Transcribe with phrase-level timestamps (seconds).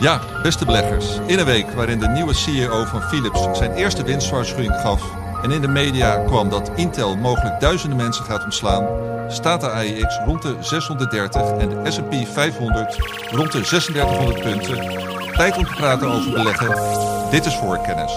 [0.00, 1.18] Ja, beste beleggers.
[1.26, 5.02] In een week waarin de nieuwe CEO van Philips zijn eerste winstwaarschuwing gaf
[5.42, 8.86] en in de media kwam dat Intel mogelijk duizenden mensen gaat ontslaan,
[9.28, 12.96] staat de AIX rond de 630 en de S&P 500
[13.30, 14.76] rond de 3600 punten.
[15.32, 16.76] Tijd om te praten over beleggen.
[17.30, 18.12] Dit is voorkennis.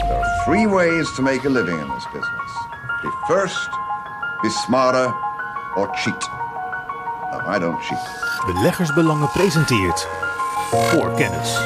[0.00, 2.52] There are three ways to make a living in this business.
[3.02, 3.68] Be first,
[4.42, 5.14] be smarter,
[5.74, 6.43] or cheat.
[7.34, 7.98] No, I don't cheat.
[8.46, 10.08] Beleggersbelangen presenteert
[10.70, 11.58] voor kennis.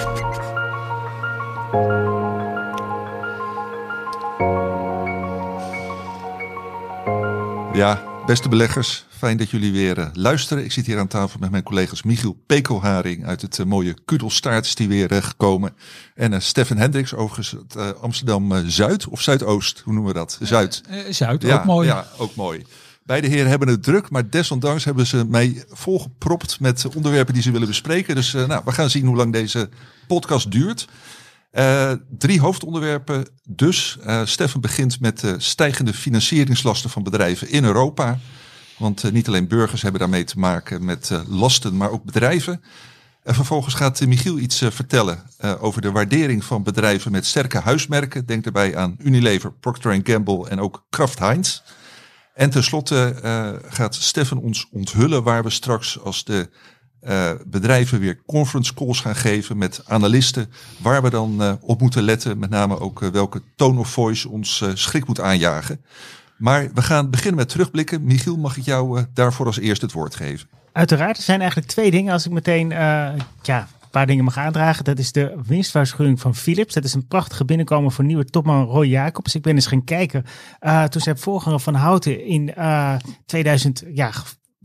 [7.72, 10.64] Ja, beste beleggers, fijn dat jullie weer uh, luisteren.
[10.64, 14.66] Ik zit hier aan tafel met mijn collega's Michiel Pekelharing uit het uh, mooie Kudelstaart
[14.66, 15.74] is die weer uh, gekomen.
[16.14, 20.38] En uh, Stefan Hendricks overigens het Amsterdam Zuid of Zuidoost, hoe noemen we dat?
[20.42, 20.82] Zuid.
[21.10, 21.88] Zuid, ja, ook mooi.
[21.88, 22.66] Ja, ook mooi.
[23.08, 27.50] Beide heren hebben het druk, maar desondanks hebben ze mij volgepropt met onderwerpen die ze
[27.50, 28.14] willen bespreken.
[28.14, 29.68] Dus uh, nou, we gaan zien hoe lang deze
[30.06, 30.88] podcast duurt.
[31.52, 33.98] Uh, drie hoofdonderwerpen dus.
[34.06, 38.18] Uh, Stefan begint met de stijgende financieringslasten van bedrijven in Europa.
[38.78, 42.62] Want niet alleen burgers hebben daarmee te maken met lasten, maar ook bedrijven.
[43.22, 45.22] En vervolgens gaat Michiel iets vertellen
[45.60, 48.26] over de waardering van bedrijven met sterke huismerken.
[48.26, 51.60] Denk daarbij aan Unilever, Procter Gamble en ook Kraft Heinz.
[52.38, 56.48] En tenslotte uh, gaat Stefan ons onthullen waar we straks als de
[57.02, 60.50] uh, bedrijven weer conference calls gaan geven met analisten,
[60.82, 64.64] waar we dan uh, op moeten letten, met name ook welke tone of voice ons
[64.74, 65.84] schrik moet aanjagen.
[66.36, 68.04] Maar we gaan beginnen met terugblikken.
[68.04, 70.48] Michiel, mag ik jou daarvoor als eerste het woord geven?
[70.72, 72.12] Uiteraard, er zijn eigenlijk twee dingen.
[72.12, 72.68] Als ik meteen
[73.42, 74.84] ja, een paar dingen mag aandragen.
[74.84, 76.74] Dat is de winstwaarschuwing van Philips.
[76.74, 79.34] Dat is een prachtige binnenkomen voor nieuwe topman Roy Jacobs.
[79.34, 80.24] Ik ben eens gaan kijken.
[80.60, 82.94] Uh, toen zijn voorganger van Houten in uh,
[83.26, 84.12] 2000, ja,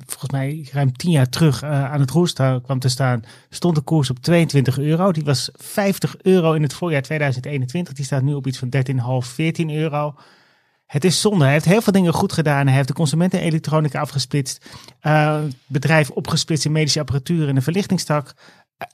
[0.06, 3.82] volgens mij ruim tien jaar terug uh, aan het roer kwam te staan, stond de
[3.82, 5.12] koers op 22 euro.
[5.12, 7.94] Die was 50 euro in het voorjaar 2021.
[7.94, 8.70] Die staat nu op iets van
[9.24, 10.16] 13,5, 14 euro.
[10.86, 11.44] Het is zonde.
[11.44, 12.68] Hij heeft heel veel dingen goed gedaan.
[12.68, 14.66] Hij heeft de consumentenelektronica afgesplitst.
[15.68, 18.34] Bedrijf opgesplitst in medische apparatuur en de verlichtingstak.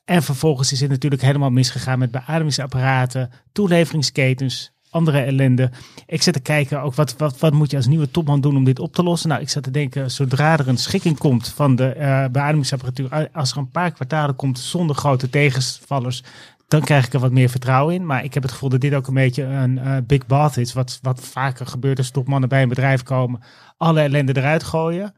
[0.06, 5.72] En vervolgens is het natuurlijk helemaal misgegaan met beademingsapparaten, toeleveringsketens, andere ellende.
[6.06, 8.64] Ik zit te kijken ook wat, wat, wat moet je als nieuwe topman doen om
[8.64, 9.30] dit op te lossen.
[9.30, 13.52] Nou, ik zat te denken, zodra er een schikking komt van de uh, beademingsapparatuur, als
[13.52, 16.24] er een paar kwartalen komt zonder grote tegenvallers,
[16.68, 18.06] dan krijg ik er wat meer vertrouwen in.
[18.06, 20.74] Maar ik heb het gevoel dat dit ook een beetje een uh, big bath is,
[20.74, 23.42] wat, wat vaker gebeurt als topmannen bij een bedrijf komen,
[23.78, 25.14] alle ellende eruit gooien.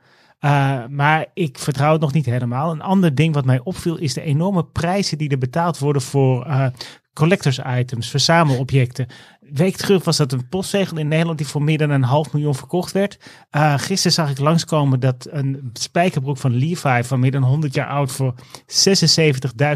[0.46, 2.72] Uh, maar ik vertrouw het nog niet helemaal.
[2.72, 6.48] Een ander ding wat mij opviel is de enorme prijzen die er betaald worden voor
[6.48, 6.68] uh,
[7.14, 9.08] collectors items, verzamelobjecten.
[9.54, 12.56] Week terug was dat een postzegel in Nederland die voor meer dan een half miljoen
[12.56, 13.20] verkocht werd.
[13.52, 17.88] Uh, gisteren zag ik langskomen dat een spijkerbroek van Levi van meer dan 100 jaar
[17.88, 18.34] oud voor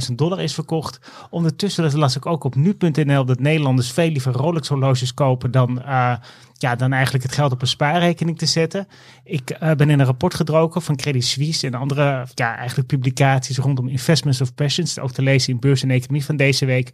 [0.09, 0.99] 76.000 dollar is verkocht.
[1.29, 6.15] Ondertussen las ik ook op nu.nl dat Nederlanders veel liever Rolex horloges kopen dan uh,
[6.53, 8.87] ja, dan eigenlijk het geld op een spaarrekening te zetten.
[9.23, 13.57] Ik uh, ben in een rapport gedroken van Credit Suisse en andere ja, eigenlijk publicaties
[13.57, 16.93] rondom Investments of Passions, ook te lezen in Beurs en Economie van deze week.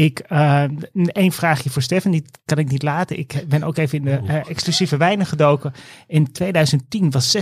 [0.00, 3.18] Ik, uh, één vraagje voor Stefan, die kan ik niet laten.
[3.18, 5.72] Ik ben ook even in de uh, exclusieve wijnen gedoken.
[6.06, 7.40] In 2010 was 96%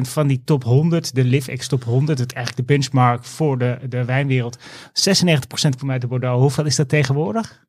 [0.00, 4.04] van die top 100, de LiveX top 100, het eigenlijk de benchmark voor de, de
[4.04, 4.58] wijnwereld.
[4.58, 4.60] 96%
[5.76, 6.40] kwam uit de Bordeaux.
[6.40, 7.64] Hoeveel is dat tegenwoordig?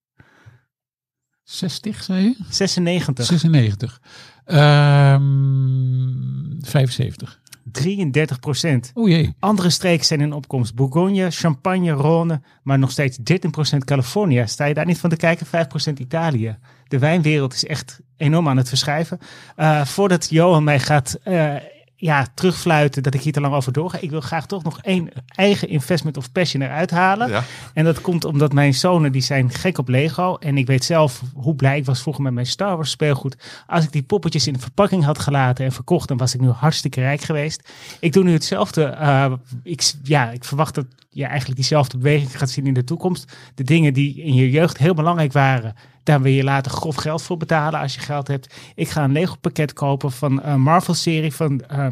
[1.44, 2.36] 60, zei je?
[2.50, 3.26] 96.
[3.26, 4.02] 96.
[4.46, 7.40] Um, 75.
[7.78, 8.92] 33 procent.
[8.94, 9.34] O jee.
[9.40, 10.76] Andere streken zijn in opkomst.
[10.76, 14.44] Bourgogne, Champagne, Rhône, maar nog steeds 13 procent Californië.
[14.46, 15.46] Sta je daar niet van te kijken?
[15.46, 16.58] 5 procent Italië.
[16.88, 19.20] De wijnwereld is echt enorm aan het verschuiven.
[19.58, 21.56] Uh, voordat Johan mij gaat uh,
[22.00, 23.98] ja, terugfluiten dat ik hier te lang over doorga.
[24.02, 27.30] Ik wil graag toch nog één eigen investment of passion eruit halen.
[27.30, 27.44] Ja.
[27.74, 30.36] En dat komt omdat mijn zonen die zijn gek op Lego.
[30.36, 33.38] En ik weet zelf hoe blij ik was vroeger met mijn Star Wars speelgoed.
[33.68, 36.50] Als ik die poppetjes in de verpakking had gelaten en verkocht, dan was ik nu
[36.50, 37.70] hartstikke rijk geweest.
[38.00, 38.98] Ik doe nu hetzelfde.
[39.02, 43.38] Uh, ik, ja, ik verwacht dat je eigenlijk diezelfde beweging gaat zien in de toekomst.
[43.56, 45.76] De dingen die in je jeugd heel belangrijk waren,
[46.08, 48.56] daar wil je later grof geld voor betalen als je geld hebt.
[48.76, 51.88] Ik ga een Lego pakket kopen van een Marvel-serie van uh,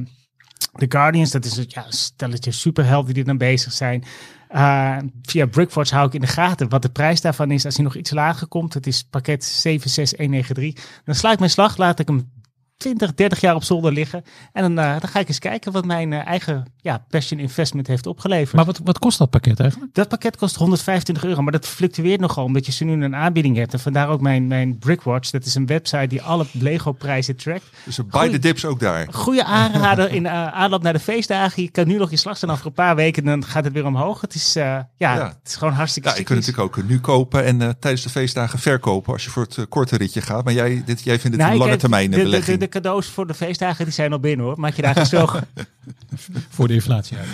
[0.73, 1.31] The Guardians.
[1.31, 4.03] Dat is het ja, stelletje superhelden die er dan bezig zijn.
[4.51, 7.65] Uh, via Brickforge hou ik in de gaten wat de prijs daarvan is.
[7.65, 11.01] Als hij nog iets lager komt, het is pakket 76193.
[11.05, 12.31] Dan sla ik mijn slag, laat ik hem
[12.77, 14.23] 20, 30 jaar op zolder liggen.
[14.53, 17.87] En dan, eh, dan ga ik eens kijken wat mijn eh, eigen ja, passion investment
[17.87, 18.55] heeft opgeleverd.
[18.55, 19.93] Maar wat, wat kost dat pakket eigenlijk?
[19.93, 23.57] Dat pakket kost 125 euro, maar dat fluctueert nogal omdat je ze nu een aanbieding
[23.57, 23.73] hebt.
[23.73, 25.29] En vandaar ook mijn, mijn Brickwatch.
[25.29, 27.65] Dat is een website die alle Lego prijzen trackt.
[27.83, 29.07] Dus buy the dips ook daar.
[29.11, 31.63] Goede aanrader in uh, aanloop naar de feestdagen.
[31.63, 33.73] Je kan nu nog je slag zijn over een paar weken en dan gaat het
[33.73, 34.21] weer omhoog.
[34.21, 35.27] Het is, uh, ja, Ja.
[35.27, 38.09] het is gewoon hartstikke Ja, je kunt natuurlijk ook nu kopen en eh, tijdens de
[38.09, 40.43] feestdagen verkopen als je voor het korte ritje gaat.
[40.43, 42.59] Maar jij, dit, jij vindt het Nou, een lange termijn de, de, belegging.
[42.59, 44.59] de, de cadeaus voor de feestdagen die zijn al binnen hoor.
[44.59, 45.47] Maak je daar gezogen.
[46.55, 47.27] Voor de inflatie uit.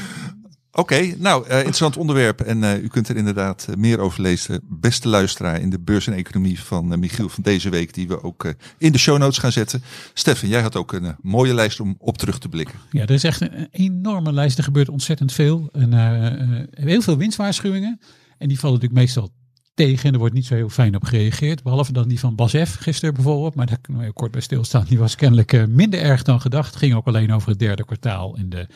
[0.74, 2.42] Oké, nou, eh, interessant onderwerp.
[2.42, 4.62] En eh, u kunt er inderdaad eh, meer over lezen.
[4.64, 7.94] Beste luisteraar in de beurs en economie van Michiel van deze week.
[7.94, 9.84] Die we ook eh, in de show notes gaan zetten.
[10.14, 12.80] Stefan, jij had ook een mooie lijst om op terug te blikken.
[12.92, 14.58] Ja, er is echt een enorme lijst.
[14.58, 15.70] Er gebeurt ontzettend veel.
[15.72, 18.00] En, eh, eh, heel veel winstwaarschuwingen.
[18.38, 19.30] En die vallen natuurlijk meestal
[19.74, 20.08] tegen.
[20.08, 21.64] En er wordt niet zo heel fijn op gereageerd.
[21.64, 22.76] Behalve dan die van Bas F.
[22.76, 23.56] gisteren bijvoorbeeld.
[23.56, 24.86] Maar daar kunnen we kort bij stilstaan.
[24.88, 26.76] Die was kennelijk eh, minder erg dan gedacht.
[26.76, 28.38] Ging ook alleen over het derde kwartaal.
[28.38, 28.68] En de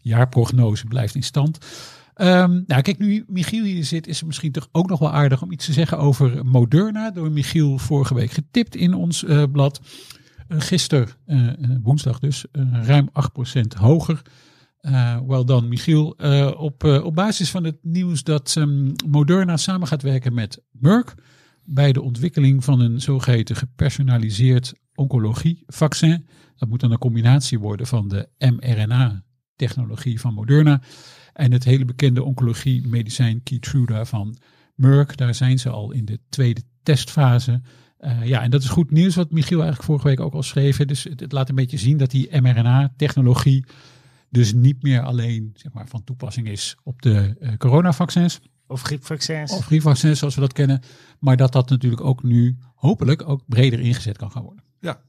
[0.00, 1.58] jaarprognose blijft in stand.
[2.14, 5.42] Ehm, nou, kijk, nu Michiel hier zit, is het misschien toch ook nog wel aardig
[5.42, 7.10] om iets te zeggen over Moderna.
[7.10, 9.80] Door Michiel vorige week getipt in ons eh, blad.
[10.48, 11.08] Uh, gisteren,
[11.82, 14.22] woensdag dus, ruim 8% hoger.
[14.88, 16.14] Uh, wel dan, Michiel.
[16.18, 20.62] Uh, op, uh, op basis van het nieuws dat um, Moderna samen gaat werken met
[20.70, 21.14] Merck
[21.64, 26.26] bij de ontwikkeling van een zogeheten gepersonaliseerd oncologie-vaccin.
[26.56, 30.82] Dat moet dan een combinatie worden van de mRNA-technologie van Moderna
[31.32, 34.36] en het hele bekende oncologie-medicijn Keytruda van
[34.74, 35.16] Merck.
[35.16, 37.62] Daar zijn ze al in de tweede testfase.
[38.22, 40.76] Ja, en dat is goed nieuws wat Michiel eigenlijk vorige week ook al schreef.
[40.76, 43.64] Dus het laat een beetje zien dat die mRNA-technologie
[44.34, 48.40] dus niet meer alleen zeg maar, van toepassing is op de uh, coronavaccins.
[48.66, 49.52] Of griepvaccins.
[49.52, 50.82] Of griepvaccins zoals we dat kennen.
[51.18, 54.64] Maar dat dat natuurlijk ook nu hopelijk ook breder ingezet kan gaan worden.
[54.80, 55.00] Ja.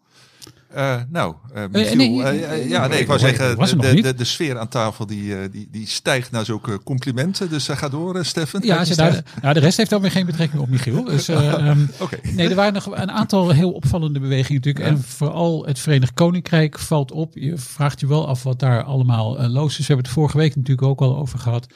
[0.75, 4.60] Uh, nou, uh, Michiel, nee, uh, ja, nee, ik wou zeggen, de, de, de, sfeer
[4.60, 7.50] aan tafel die, die, die stijgt naar zulke complimenten.
[7.50, 8.62] Dus ga door, Stefan.
[8.63, 11.04] Ja, ze nou, de rest heeft dan weer geen betrekking op Michiel.
[11.04, 12.19] Dus, um, okay.
[12.31, 14.86] Nee, er waren nog een aantal heel opvallende bewegingen natuurlijk.
[14.86, 14.92] Ja.
[14.92, 17.31] En vooral het Verenigd Koninkrijk valt op.
[17.33, 19.78] Je vraagt je wel af wat daar allemaal los is.
[19.78, 21.68] We hebben het vorige week natuurlijk ook al over gehad.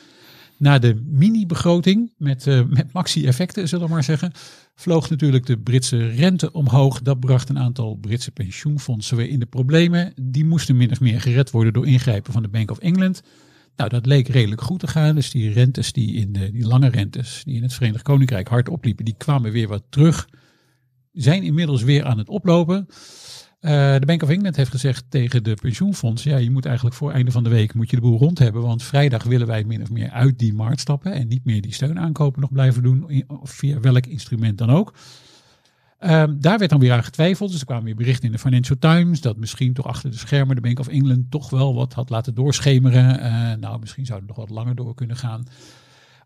[0.60, 4.32] Na de mini-begroting met, uh, met maxi-effecten, zullen we maar zeggen,
[4.76, 7.02] vloog natuurlijk de Britse rente omhoog.
[7.02, 10.14] Dat bracht een aantal Britse pensioenfondsen weer in de problemen.
[10.22, 13.22] Die moesten min of meer gered worden door ingrijpen van de Bank of England.
[13.76, 15.16] Nou, dat leek redelijk goed te gaan.
[15.16, 18.70] Dus die rentes, die, in de, die lange rentes, die in het Verenigd Koninkrijk hard
[18.70, 20.30] opliepen, die kwamen weer wat terug.
[21.12, 22.88] Zijn inmiddels weer aan het oplopen.
[23.62, 27.12] Uh, de Bank of England heeft gezegd tegen de pensioenfonds, ja, je moet eigenlijk voor
[27.12, 29.82] einde van de week moet je de boel rond hebben, want vrijdag willen wij min
[29.82, 33.80] of meer uit die markt stappen en niet meer die steunaankopen nog blijven doen, via
[33.80, 34.94] welk instrument dan ook.
[36.00, 38.78] Uh, daar werd dan weer aan getwijfeld, dus er kwamen weer berichten in de Financial
[38.80, 42.10] Times dat misschien toch achter de schermen de Bank of England toch wel wat had
[42.10, 43.20] laten doorschemeren.
[43.20, 45.44] Uh, nou, misschien zou het nog wat langer door kunnen gaan.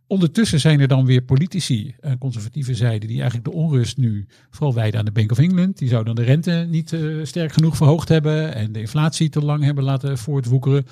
[0.08, 4.74] Ondertussen zijn er dan weer politici, uh, conservatieve zijde, die eigenlijk de onrust nu vooral
[4.74, 5.78] wijden aan de Bank of England.
[5.78, 9.42] Die zouden dan de rente niet uh, sterk genoeg verhoogd hebben en de inflatie te
[9.42, 10.86] lang hebben laten voortwoekeren.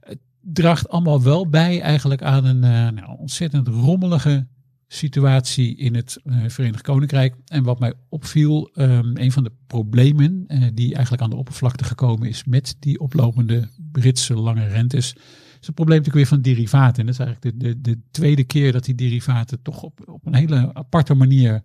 [0.00, 4.46] Het draagt allemaal wel bij eigenlijk aan een uh, nou, ontzettend rommelige
[4.88, 7.34] situatie in het Verenigd Koninkrijk.
[7.46, 12.28] En wat mij opviel, um, een van de problemen die eigenlijk aan de oppervlakte gekomen
[12.28, 15.14] is met die oplopende Britse lange rentes
[15.64, 17.00] is het probleem natuurlijk weer van derivaten.
[17.00, 20.26] En dat is eigenlijk de, de, de tweede keer dat die derivaten toch op, op
[20.26, 21.62] een hele aparte manier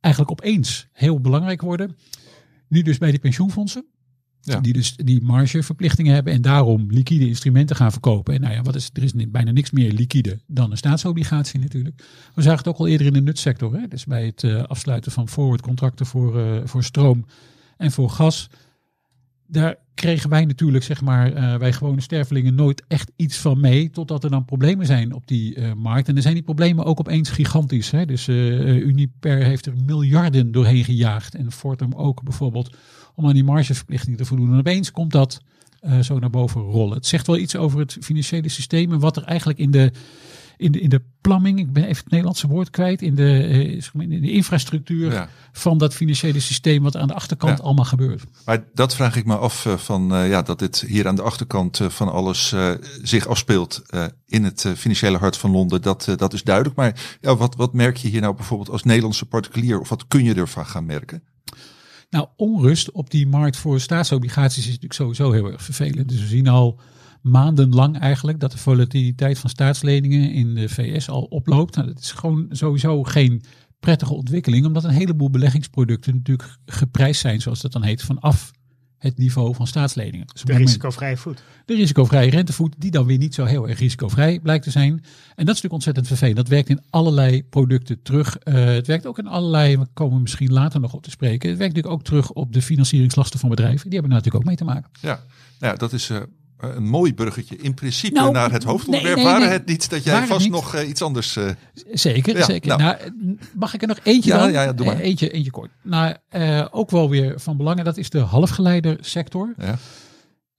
[0.00, 1.96] eigenlijk opeens heel belangrijk worden.
[2.68, 3.86] Nu dus bij de pensioenfondsen.
[4.40, 4.60] Ja.
[4.60, 8.34] Die dus die margeverplichtingen hebben en daarom liquide instrumenten gaan verkopen.
[8.34, 12.02] En nou ja, wat is, er is bijna niks meer liquide dan een staatsobligatie natuurlijk.
[12.34, 13.74] We zagen het ook al eerder in de nutsector.
[13.74, 13.88] Hè?
[13.88, 17.24] Dus bij het uh, afsluiten van forward contracten voor, uh, voor stroom
[17.76, 18.48] en voor gas
[19.48, 23.90] daar kregen wij natuurlijk, zeg maar, uh, wij gewone stervelingen nooit echt iets van mee.
[23.90, 26.08] Totdat er dan problemen zijn op die uh, markt.
[26.08, 27.90] En dan zijn die problemen ook opeens gigantisch.
[27.90, 28.06] Hè?
[28.06, 31.34] Dus uh, Uniper heeft er miljarden doorheen gejaagd.
[31.34, 32.76] En Fortum ook bijvoorbeeld,
[33.14, 34.52] om aan die margeverplichtingen te voldoen.
[34.52, 35.40] En opeens komt dat
[36.02, 36.96] zo naar boven rollen.
[36.96, 39.92] Het zegt wel iets over het financiële systeem en wat er eigenlijk in de,
[40.58, 43.42] in de, in de plamming, ik ben even het Nederlandse woord kwijt, in de,
[43.92, 45.28] in de infrastructuur ja.
[45.52, 47.64] van dat financiële systeem, wat aan de achterkant ja.
[47.64, 48.24] allemaal gebeurt.
[48.44, 51.22] Maar dat vraag ik me af uh, van uh, ja, dat dit hier aan de
[51.22, 52.54] achterkant van alles
[53.02, 53.82] zich afspeelt
[54.26, 55.82] in het financiële hart van Londen.
[55.82, 56.76] Dat, dat is duidelijk.
[56.76, 60.24] Maar ja, wat, wat merk je hier nou bijvoorbeeld als Nederlandse particulier of wat kun
[60.24, 61.22] je ervan gaan merken?
[62.10, 66.08] Nou, onrust op die markt voor staatsobligaties is natuurlijk sowieso heel erg vervelend.
[66.08, 66.80] Dus we zien al
[67.22, 71.74] maandenlang eigenlijk dat de volatiliteit van staatsleningen in de VS al oploopt.
[71.74, 73.42] Nou, dat is gewoon sowieso geen
[73.80, 78.50] prettige ontwikkeling, omdat een heleboel beleggingsproducten natuurlijk geprijsd zijn, zoals dat dan heet, vanaf
[78.98, 80.26] het niveau van staatsleningen.
[80.26, 81.42] Dus De risicovrije voet.
[81.64, 84.90] de risicovrije rentevoet, die dan weer niet zo heel erg risicovrij blijkt te zijn.
[84.92, 85.04] En dat
[85.36, 86.36] is natuurlijk ontzettend vervelend.
[86.36, 88.38] Dat werkt in allerlei producten terug.
[88.38, 91.48] Eh, het werkt ook in allerlei, we komen misschien later nog op te spreken.
[91.48, 93.90] Het werkt natuurlijk ook terug op de financieringslasten van bedrijven.
[93.90, 94.90] Die hebben daar natuurlijk ook mee te maken.
[95.00, 95.20] Ja,
[95.58, 96.20] nou, ja, dat is eh,
[96.58, 99.16] een mooi bruggetje in principe Nou, naar het hoofdonderwerp.
[99.16, 99.58] nee, nee, Waren nee.
[99.58, 100.50] het niet dat jij vast niet.
[100.52, 101.36] nog eh, iets anders...
[101.36, 101.48] eh,
[101.92, 102.68] Zeker, Ja, zeker.
[102.78, 102.82] nou.
[102.82, 104.52] Nou, mag ik er nog eentje Ja, dan?
[104.52, 104.94] ja, ja, doe maar.
[104.96, 105.70] Eh, Eentje, eentje kort.
[105.82, 107.78] Nou, eh, ook wel weer van belang.
[107.78, 109.54] En dat is de halfgeleidersector.
[109.58, 109.78] ja.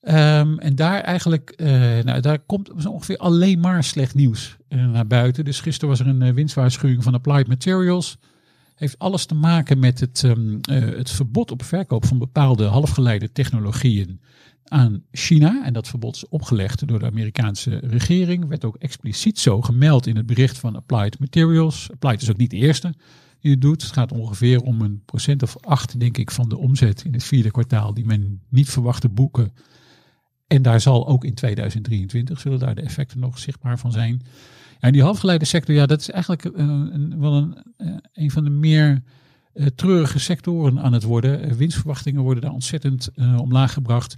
[0.02, 1.70] Ehm, en daar eigenlijk, eh,
[2.04, 5.46] nou, daar komt zo ongeveer alleen maar slecht nieuws eh, naar buiten.
[5.46, 8.18] Dus gisteren was er een eh, winstwaarschuwing van Applied Materials.
[8.76, 13.32] Heeft alles te maken met het, ehm, eh, het verbod op verkoop van bepaalde halfgeleide
[13.32, 14.22] technologieën
[14.70, 15.66] aan China.
[15.66, 18.48] En dat verbod is opgelegd door de Amerikaanse regering.
[18.48, 21.92] Werd ook expliciet zo gemeld in het bericht van Applied Materials.
[21.92, 22.94] Applied is ook niet de eerste
[23.40, 23.82] die het doet.
[23.82, 27.24] Het gaat ongeveer om een procent of acht, denk ik, van de omzet in het
[27.24, 29.54] vierde kwartaal die men niet verwachtte boeken.
[30.48, 34.22] En daar zal ook in 2023 zullen daar de effecten nog zichtbaar van zijn.
[34.80, 38.32] Ja, en die halfgeleide sector, ja, dat is eigenlijk eh, een, wel een, eh, een
[38.32, 39.04] van de meer
[39.54, 41.58] eh, treurige sectoren aan het worden.
[41.58, 44.16] Winstverwachtingen worden daar ontzettend omlaag gebracht.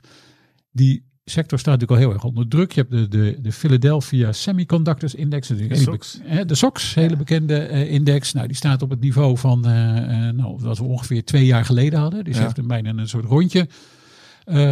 [0.72, 2.72] Die sector staat natuurlijk al heel erg onder druk.
[2.72, 5.48] Je hebt de, de, de Philadelphia Semiconductors Index.
[5.48, 6.20] De, SOX.
[6.46, 8.34] de SOX, hele bekende eh, index.
[8.34, 11.66] Nou, die staat op het niveau van eh, eh, nou, wat we ongeveer twee jaar
[11.66, 12.24] geleden hadden.
[12.24, 12.42] Dus Ja.
[12.44, 13.68] heeft een bijna een soort rondje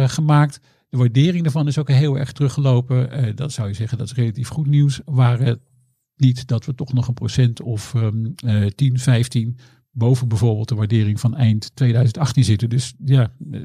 [0.06, 0.60] gemaakt.
[0.88, 3.36] De waardering daarvan is ook heel erg teruggelopen.
[3.36, 5.00] Dat zou je zeggen, dat is relatief goed nieuws.
[5.04, 5.60] Waar het
[6.16, 7.94] niet dat we toch nog een procent of
[8.44, 9.58] eh 10, 15
[9.92, 12.68] boven bijvoorbeeld de waardering van eind 2018 zitten.
[12.68, 13.60] Dus ja, eh,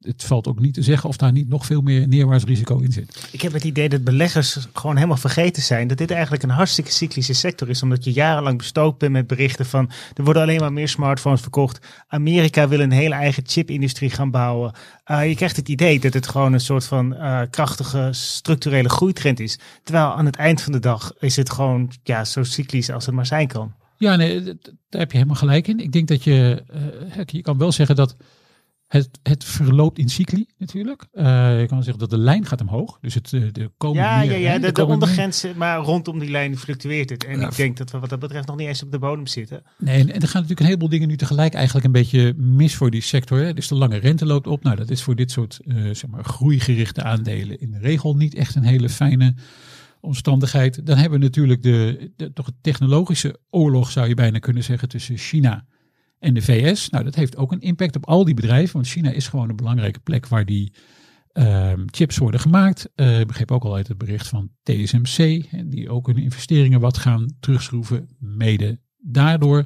[0.00, 2.92] het valt ook niet te zeggen of daar niet nog veel meer neerwaarts risico in
[2.92, 3.28] zit.
[3.32, 6.90] Ik heb het idee dat beleggers gewoon helemaal vergeten zijn dat dit eigenlijk een hartstikke
[6.90, 7.82] cyclische sector is.
[7.82, 11.86] Omdat je jarenlang bestookt bent met berichten van er worden alleen maar meer smartphones verkocht.
[12.08, 14.74] Amerika wil een hele eigen chipindustrie gaan bouwen.
[15.06, 19.40] Uh, je krijgt het idee dat het gewoon een soort van uh, krachtige structurele groeitrend
[19.40, 19.58] is.
[19.82, 23.14] Terwijl aan het eind van de dag is het gewoon ja, zo cyclisch als het
[23.14, 23.74] maar zijn kan.
[24.00, 25.78] Ja, nee, daar heb je helemaal gelijk in.
[25.78, 26.64] Ik denk dat je,
[27.16, 28.16] uh, je kan wel zeggen dat
[28.86, 31.06] het, het verloopt in cycli natuurlijk.
[31.12, 32.98] Uh, je kan zeggen dat de lijn gaat omhoog.
[33.00, 36.30] Dus het uh, de komende Ja, meer, ja, ja de, de ondergrens, maar rondom die
[36.30, 37.24] lijn fluctueert het.
[37.24, 37.48] En Ja.
[37.48, 39.62] ik denk dat we wat dat betreft nog niet eens op de bodem zitten.
[39.78, 42.74] Nee, en, en er gaan natuurlijk een heleboel dingen nu tegelijk eigenlijk een beetje mis
[42.74, 43.38] voor die sector.
[43.38, 43.54] Hè.
[43.54, 44.62] Dus de lange rente loopt op.
[44.62, 48.34] Nou, dat is voor dit soort uh, zeg maar, groeigerichte aandelen in de regel niet
[48.34, 49.34] echt een hele fijne
[50.00, 50.86] omstandigheid.
[50.86, 55.16] Dan hebben we natuurlijk de, toch een technologische oorlog, zou je bijna kunnen zeggen, tussen
[55.16, 55.66] China
[56.18, 56.88] en de VS.
[56.88, 59.56] Nou, dat heeft ook een impact op al die bedrijven, want China is gewoon een
[59.56, 60.72] belangrijke plek waar die
[61.32, 62.90] uh, chips worden gemaakt.
[62.96, 66.98] Uh, ik begreep ook al uit het bericht van TSMC, die ook hun investeringen wat
[66.98, 69.64] gaan terugschroeven, mede daardoor.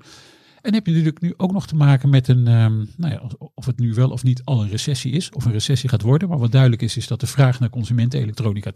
[0.61, 3.23] En heb je natuurlijk nu ook nog te maken met een, um, nou ja,
[3.55, 6.29] of het nu wel of niet al een recessie is, of een recessie gaat worden.
[6.29, 8.71] Maar wat duidelijk is, is dat de vraag naar consumentenelektronica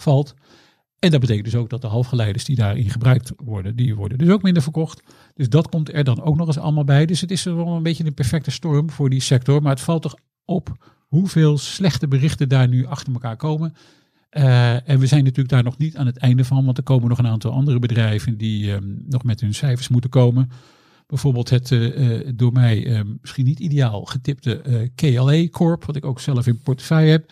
[0.00, 0.34] terugvalt.
[0.98, 4.28] En dat betekent dus ook dat de halfgeleiders die daarin gebruikt worden, die worden dus
[4.28, 5.02] ook minder verkocht.
[5.34, 7.06] Dus dat komt er dan ook nog eens allemaal bij.
[7.06, 9.62] Dus het is wel een beetje een perfecte storm voor die sector.
[9.62, 10.14] Maar het valt toch
[10.44, 13.74] op hoeveel slechte berichten daar nu achter elkaar komen.
[14.30, 17.08] Uh, en we zijn natuurlijk daar nog niet aan het einde van, want er komen
[17.08, 20.50] nog een aantal andere bedrijven die um, nog met hun cijfers moeten komen.
[21.06, 26.20] Bijvoorbeeld het uh, door mij uh, misschien niet ideaal getipte KLA Corp, wat ik ook
[26.20, 27.30] zelf in portefeuille heb.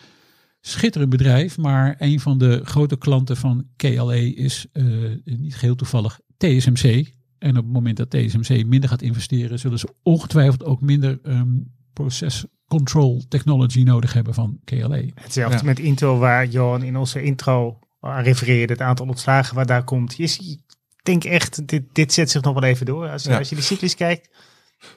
[0.61, 6.19] Schitterend bedrijf, maar een van de grote klanten van KLA is uh, niet geheel toevallig
[6.37, 7.11] TSMC.
[7.37, 11.71] En op het moment dat TSMC minder gaat investeren, zullen ze ongetwijfeld ook minder um,
[11.93, 15.01] proces control technology nodig hebben van KLA.
[15.13, 15.63] Hetzelfde ja.
[15.63, 20.17] met Intel, waar Johan in onze intro aan refereerde, het aantal ontslagen waar daar komt.
[20.17, 20.57] Je
[21.03, 23.09] denk echt, dit, dit zet zich nog wel even door.
[23.09, 23.37] Als, ja.
[23.37, 24.29] als je de cyclus kijkt.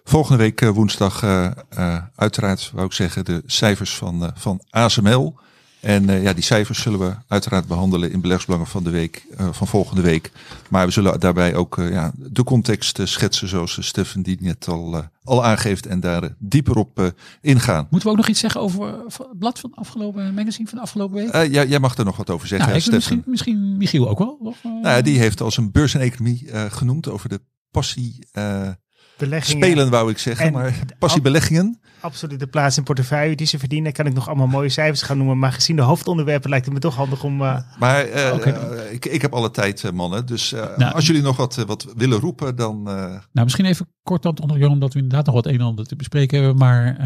[0.04, 5.40] Volgende week uh, woensdag uh, uh, uiteraard, wou ik zeggen, de cijfers van, van ASML.
[5.82, 9.48] En uh, ja, die cijfers zullen we uiteraard behandelen in beleggsbelangen van de week, uh,
[9.52, 10.32] van volgende week.
[10.68, 15.04] Maar we zullen daarbij ook uh, ja, de context schetsen zoals Stefan die net al,
[15.24, 17.86] al aangeeft en daar dieper op ingaan.
[17.90, 21.16] Moeten we ook nog iets zeggen over het blad van afgelopen magazine van de afgelopen
[21.16, 21.52] week?
[21.52, 22.96] ja, jij mag er nog wat over zeggen, nou, Stefan.
[22.96, 24.38] Misschien, misschien Michiel ook wel.
[24.40, 28.26] Of, nou, ja, die heeft als een beurs en economie genoemd over de passie.
[29.16, 29.66] Beleggingen.
[29.66, 31.80] Spelen wou ik zeggen, En maar passiebeleggingen.
[32.00, 33.92] Absoluut de plaats in portefeuille die ze verdienen.
[33.92, 35.38] Kan ik nog allemaal mooie cijfers gaan noemen.
[35.38, 37.40] Maar gezien de hoofdonderwerpen lijkt het me toch handig om...
[37.40, 37.58] Uh...
[37.78, 38.52] Maar uh, okay.
[38.52, 40.26] uh, ik, ik heb alle tijd, mannen.
[40.26, 42.82] Dus nou, als jullie nog wat, wat willen roepen, dan...
[42.82, 46.38] Nou, misschien even kort het omdat we inderdaad nog wat een en ander te bespreken
[46.38, 46.58] hebben.
[46.58, 46.96] Maar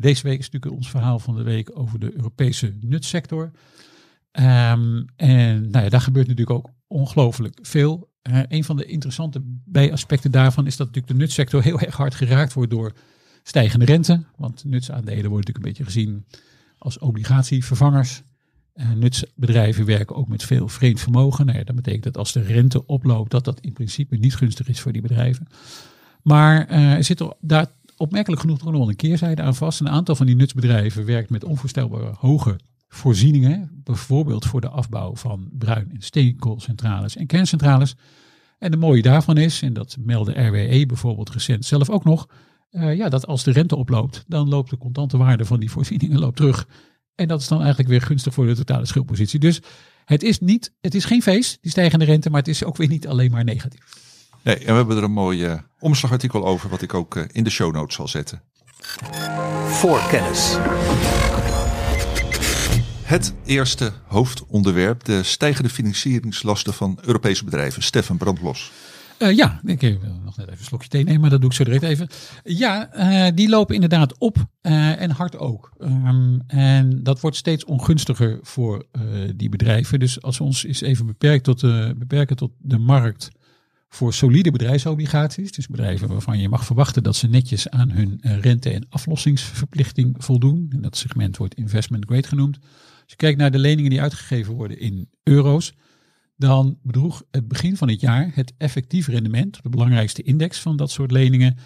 [0.00, 3.50] deze week is natuurlijk ons verhaal van de week over de Europese nutsector.
[4.32, 8.10] Um, en nou ja, daar gebeurt natuurlijk ook ongelooflijk veel.
[8.30, 12.14] Uh, een van de interessante bijaspecten daarvan is dat natuurlijk de nutsector heel erg hard
[12.14, 12.92] geraakt wordt door
[13.42, 16.26] Stijgende rente, want nutsaandelen worden natuurlijk een beetje gezien
[16.78, 18.22] als obligatievervangers.
[18.94, 21.46] Nutsbedrijven werken ook met veel vreemd vermogen.
[21.46, 24.68] Nou ja, dat betekent dat als de rente oploopt, dat dat in principe niet gunstig
[24.68, 25.46] is voor die bedrijven.
[26.22, 29.80] Maar uh, er zit er daar opmerkelijk genoeg nog wel een keerzijde aan vast.
[29.80, 32.58] Een aantal van die nutsbedrijven werkt met onvoorstelbare hoge
[32.94, 33.70] voorzieningen.
[33.84, 37.94] Bijvoorbeeld voor de afbouw van bruin- en steenkoolcentrales en kerncentrales.
[38.58, 42.28] En de mooie daarvan is, en dat meldde RWE bijvoorbeeld recent zelf ook nog,
[42.70, 46.18] uh, ja, dat als de rente oploopt, dan loopt de contante waarde van die voorzieningen
[46.18, 46.68] loopt terug.
[47.14, 49.38] En dat is dan eigenlijk weer gunstig voor de totale schuldpositie.
[49.38, 49.60] Dus
[50.04, 52.88] het is, niet, het is geen feest, die stijgende rente, maar het is ook weer
[52.88, 53.80] niet alleen maar negatief.
[54.42, 57.44] Nee, en we hebben er een mooi uh, omslagartikel over, wat ik ook uh, in
[57.44, 58.42] de show notes zal zetten.
[59.66, 60.56] Voorkennis.
[63.12, 67.82] Het eerste hoofdonderwerp, de stijgende financieringslasten van Europese bedrijven.
[67.82, 68.72] Stefan, brandlos.
[69.18, 71.56] Uh, ja, ik wil nog net even een slokje thee nemen, maar dat doe ik
[71.56, 72.08] zo direct even.
[72.44, 75.72] Ja, uh, die lopen inderdaad op en hard ook.
[75.80, 78.86] Um, en dat wordt steeds ongunstiger voor
[79.36, 79.98] die bedrijven.
[79.98, 81.60] Dus als we ons eens even beperkt tot,
[81.98, 83.30] beperken tot de markt
[83.88, 88.70] voor solide bedrijfsobligaties, dus bedrijven waarvan je mag verwachten dat ze netjes aan hun rente-
[88.70, 90.66] en aflossingsverplichting voldoen.
[90.70, 92.58] En dat segment wordt investment grade genoemd.
[93.12, 95.72] Je kijkt naar de leningen die uitgegeven worden in euro's,
[96.36, 100.90] dan bedroeg het begin van het jaar het effectief rendement, de belangrijkste index van dat
[100.90, 101.62] soort leningen, 0,75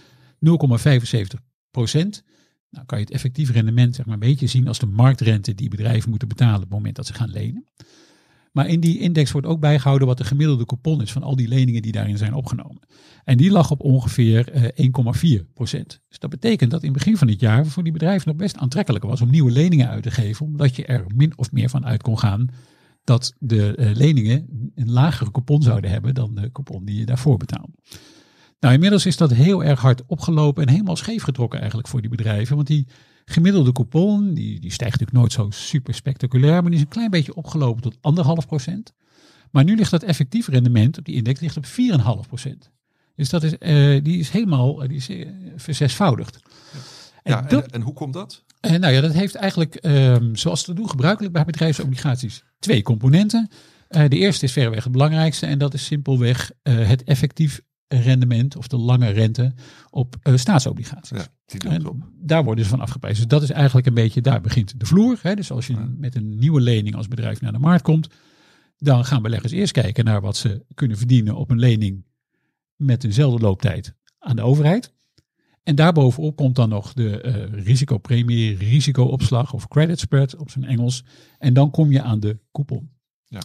[1.70, 2.22] procent.
[2.70, 5.68] Nou kan je het effectief rendement zeg maar een beetje zien als de marktrente die
[5.68, 7.66] bedrijven moeten betalen op het moment dat ze gaan lenen.
[8.56, 11.48] Maar in die index wordt ook bijgehouden wat de gemiddelde coupon is van al die
[11.48, 12.78] leningen die daarin zijn opgenomen.
[13.24, 16.00] En die lag op ongeveer uh, 1,4 procent.
[16.08, 18.56] Dus dat betekent dat in het begin van dit jaar voor die bedrijven nog best
[18.56, 21.86] aantrekkelijk was om nieuwe leningen uit te geven, omdat je er min of meer van
[21.86, 22.48] uit kon gaan
[23.04, 27.36] dat de uh, leningen een lagere coupon zouden hebben dan de coupon die je daarvoor
[27.36, 27.72] betaalde.
[28.60, 32.10] Nou, inmiddels is dat heel erg hard opgelopen en helemaal scheef getrokken eigenlijk voor die
[32.10, 32.56] bedrijven.
[32.56, 32.86] Want die
[33.30, 37.10] gemiddelde coupon, die, die stijgt natuurlijk nooit zo super spectaculair, maar die is een klein
[37.10, 38.92] beetje opgelopen tot anderhalf procent.
[39.50, 42.70] Maar nu ligt dat effectief rendement op die index ligt op 4,5 procent.
[43.14, 46.38] Dus dat is, uh, die is helemaal die is, uh, verzesvoudigd.
[47.24, 48.44] Ja, en, dat, en, en, hoe komt dat?
[48.60, 53.48] Nou ja, dat heeft eigenlijk, um, zoals te doen gebruikelijk bij bedrijfsobligaties, twee componenten.
[53.88, 58.76] De eerste is verreweg het belangrijkste en dat is simpelweg het effectief rendement of de
[58.76, 59.54] lange rente
[59.90, 61.18] op staatsobligaties.
[61.18, 61.26] Ja,
[62.20, 63.18] daar worden ze van afgeprijsd.
[63.18, 65.18] Dus dat is eigenlijk een beetje, daar begint de vloer.
[65.22, 65.34] Hè?
[65.34, 68.08] Dus als je met een nieuwe lening als bedrijf naar de markt komt,
[68.78, 72.04] dan gaan beleggers eerst kijken naar wat ze kunnen verdienen op een lening
[72.76, 74.94] met dezelfde looptijd aan de overheid.
[75.62, 81.04] En daarbovenop komt dan nog de uh, risicopremie, risicoopslag of credit spread op zijn Engels.
[81.38, 82.90] En dan kom je aan de coupon.
[83.24, 83.40] Ja.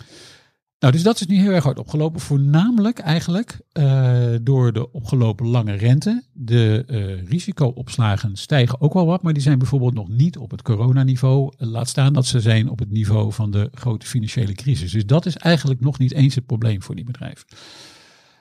[0.81, 2.21] Nou, dus dat is nu heel erg hard opgelopen.
[2.21, 6.23] Voornamelijk eigenlijk uh, door de opgelopen lange rente.
[6.33, 10.61] De uh, risicoopslagen stijgen ook wel wat, maar die zijn bijvoorbeeld nog niet op het
[10.61, 11.53] coronaniveau.
[11.57, 14.91] Laat staan dat ze zijn op het niveau van de grote financiële crisis.
[14.91, 17.45] Dus dat is eigenlijk nog niet eens het probleem voor die bedrijven.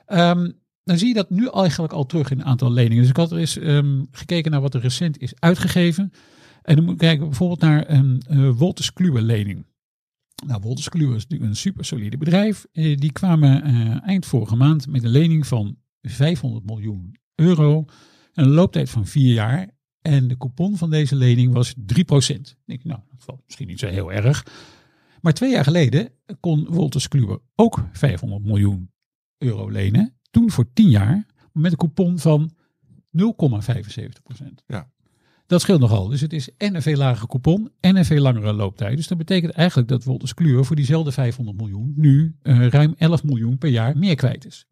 [0.07, 3.01] Um, dan zie je dat nu eigenlijk al terug in een aantal leningen.
[3.01, 6.11] Dus ik had er eens um, gekeken naar wat er recent is uitgegeven.
[6.61, 9.65] En dan moet ik kijken bijvoorbeeld naar een uh, Wolters Kluwer lening.
[10.45, 12.65] Nou, Wolters Kluwer is natuurlijk een super solide bedrijf.
[12.73, 17.85] Uh, die kwamen uh, eind vorige maand met een lening van 500 miljoen euro.
[18.33, 19.69] Een looptijd van vier jaar.
[20.01, 21.77] En de coupon van deze lening was 3%.
[21.77, 24.45] Ik denk, nou, dat valt misschien niet zo heel erg.
[25.21, 28.91] Maar twee jaar geleden kon Wolters Kluwer ook 500 miljoen
[29.37, 32.51] euro lenen toen voor 10 jaar met een coupon van
[33.17, 34.91] 0,75% Ja.
[35.51, 36.07] Dat scheelt nogal.
[36.07, 38.95] Dus het is en een veel lagere coupon en een veel langere looptijd.
[38.97, 43.23] Dus dat betekent eigenlijk dat Wolters Kluwer voor diezelfde 500 miljoen nu uh, ruim 11
[43.23, 44.65] miljoen per jaar meer kwijt is.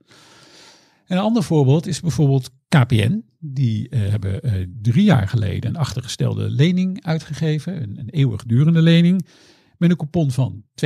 [1.06, 3.24] En een ander voorbeeld is bijvoorbeeld KPN.
[3.40, 7.82] Die uh, hebben uh, drie jaar geleden een achtergestelde lening uitgegeven.
[7.82, 9.26] Een, een eeuwigdurende lening.
[9.78, 10.64] Met een coupon van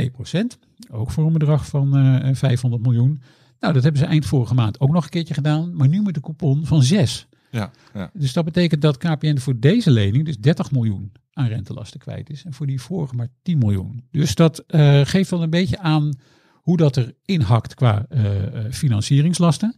[0.90, 1.90] Ook voor een bedrag van
[2.36, 3.20] 500 miljoen.
[3.60, 5.76] Nou, dat hebben ze eind vorige maand ook nog een keertje gedaan.
[5.76, 7.28] Maar nu met een coupon van 6.
[7.54, 8.10] Ja, ja.
[8.12, 12.44] Dus dat betekent dat KPN voor deze lening dus 30 miljoen aan rentelasten kwijt is.
[12.44, 14.04] En voor die vorige maar 10 miljoen.
[14.10, 16.12] Dus dat uh, geeft wel een beetje aan
[16.52, 18.22] hoe dat er inhakt qua uh,
[18.70, 19.76] financieringslasten.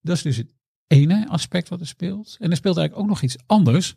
[0.00, 0.54] Dat is dus het
[0.86, 2.36] ene aspect wat er speelt.
[2.40, 3.94] En er speelt eigenlijk ook nog iets anders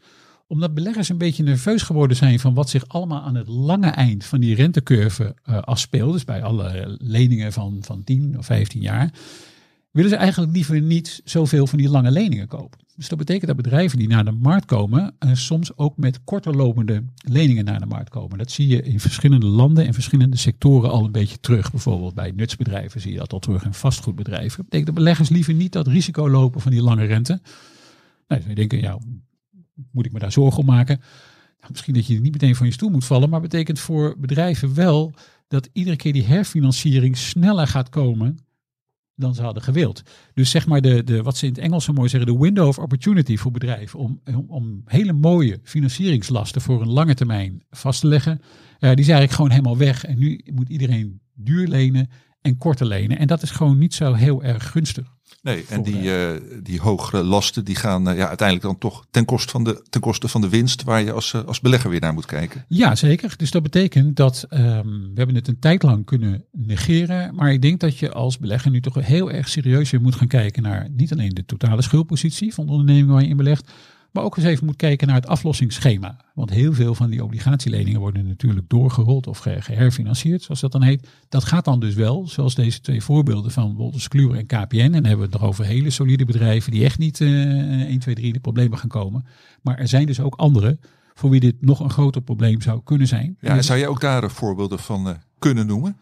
[0.47, 4.25] omdat beleggers een beetje nerveus geworden zijn van wat zich allemaal aan het lange eind
[4.25, 6.13] van die rentecurve uh, afspeelt.
[6.13, 9.13] Dus bij alle leningen van, van 10 of 15 jaar.
[9.91, 12.84] Willen ze eigenlijk liever niet zoveel van die lange leningen kopen.
[12.95, 16.55] Dus dat betekent dat bedrijven die naar de markt komen, uh, soms ook met korter
[16.55, 18.37] lopende leningen naar de markt komen.
[18.37, 21.71] Dat zie je in verschillende landen en verschillende sectoren al een beetje terug.
[21.71, 24.57] Bijvoorbeeld bij nutsbedrijven zie je dat al terug in vastgoedbedrijven.
[24.57, 27.41] Dat betekent dat beleggers liever niet dat risico lopen van die lange rente.
[28.27, 28.99] Nou, denken, ja,
[29.91, 30.97] moet ik me daar zorgen om maken?
[31.59, 34.73] Nou, misschien dat je niet meteen van je stoel moet vallen, maar betekent voor bedrijven
[34.73, 35.13] wel
[35.47, 38.37] dat iedere keer die herfinanciering sneller gaat komen
[39.15, 40.01] dan ze hadden gewild.
[40.33, 42.67] Dus zeg maar de, de, wat ze in het Engels zo mooi zeggen, de window
[42.67, 48.07] of opportunity voor bedrijven om, om, hele mooie financieringslasten voor een lange termijn vast te
[48.07, 48.39] leggen, uh,
[48.79, 50.05] die is eigenlijk gewoon helemaal weg.
[50.05, 52.09] En nu moet iedereen duur lenen
[52.41, 53.17] en korte lenen.
[53.17, 55.14] En dat is gewoon niet zo heel erg gunstig.
[55.45, 56.29] Nee, en die, uh,
[56.63, 60.01] die hogere lasten die gaan uh, ja, uiteindelijk dan toch ten koste van de, ten
[60.01, 62.65] koste van de winst waar je als, uh, als belegger weer naar moet kijken.
[62.67, 63.33] Ja, zeker.
[63.37, 67.35] Dus dat betekent dat um, we hebben het een tijd lang kunnen negeren.
[67.35, 70.27] Maar ik denk dat je als belegger nu toch heel erg serieus weer moet gaan
[70.27, 73.71] kijken naar niet alleen de totale schuldpositie van de onderneming waar je in belegt,
[74.15, 76.17] maar ook eens even moet kijken naar het aflossingsschema.
[76.33, 81.07] Want heel veel van die obligatieleningen worden natuurlijk doorgerold of geherfinancierd, zoals dat dan heet.
[81.29, 84.77] Dat gaat dan dus wel, zoals deze twee voorbeelden van Wolters Kluwer en KPN.
[84.77, 87.99] En dan hebben we het nog over hele solide bedrijven die echt niet uh, 1,
[87.99, 89.25] 2, 3 in de problemen gaan komen.
[89.61, 90.79] Maar er zijn dus ook andere
[91.13, 93.37] voor wie dit nog een groter probleem zou kunnen zijn.
[93.39, 95.97] Ja, en zou je ook daar voorbeelden van uh, kunnen noemen?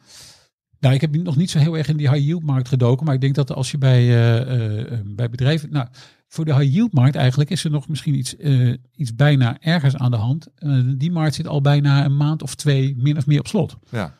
[0.79, 3.15] Nou, ik heb nog niet zo heel erg in die high yield markt gedoken, maar
[3.15, 5.87] ik denk dat als je bij, uh, uh, bij bedrijven, nou,
[6.33, 9.95] voor de high yield markt eigenlijk is er nog misschien iets, uh, iets bijna ergens
[9.95, 10.47] aan de hand.
[10.59, 13.77] Uh, die markt zit al bijna een maand of twee min of meer op slot.
[13.89, 14.13] Ja.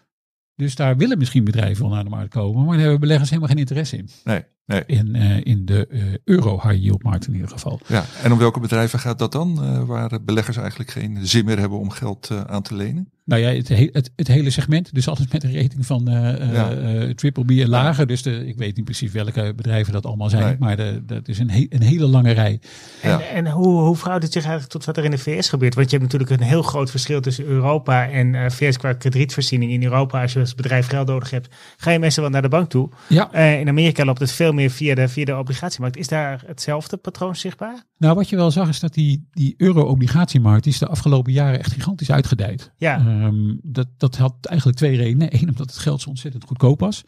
[0.55, 3.49] Dus daar willen misschien bedrijven wel naar de markt komen, maar daar hebben beleggers helemaal
[3.49, 4.09] geen interesse in.
[4.23, 4.83] Nee, nee.
[4.85, 7.79] In, uh, in de euro high yield markt in ieder geval.
[7.87, 9.85] Ja, en om welke bedrijven gaat dat dan?
[9.85, 13.11] waar beleggers eigenlijk geen zin meer hebben om geld aan te lenen?
[13.25, 14.93] Nou ja, het, he het, het, hele segment.
[14.93, 16.75] Dus altijd met een rating van uh, ja.
[16.75, 18.07] uh, triple B en lager.
[18.07, 20.43] Dus de, ik weet niet precies welke bedrijven dat allemaal zijn.
[20.43, 20.55] Nee.
[20.59, 22.59] Maar de, dat is een, he een, hele lange rij.
[23.01, 23.21] En, ja.
[23.21, 25.75] en hoe, hoe verhoudt het zich eigenlijk tot wat er in de VS gebeurt?
[25.75, 29.71] Want je hebt natuurlijk een heel groot verschil tussen Europa en uh, VS qua kredietvoorziening.
[29.71, 32.47] In Europa, als je als bedrijf geld nodig hebt, ga je meestal wel naar de
[32.47, 32.89] bank toe.
[33.09, 33.33] Ja.
[33.33, 35.97] in Amerika loopt het veel meer via de, via de obligatiemarkt.
[35.97, 37.83] Is daar hetzelfde patroon zichtbaar?
[37.97, 41.59] Nou, wat je wel zag is dat die, die euro-obligatiemarkt die is de afgelopen jaren
[41.59, 42.71] echt gigantisch uitgedijd.
[42.77, 43.12] Ja.
[43.21, 45.35] Um, dat, dat had eigenlijk twee redenen.
[45.35, 47.03] Eén, omdat het geld zo ontzettend goedkoop was.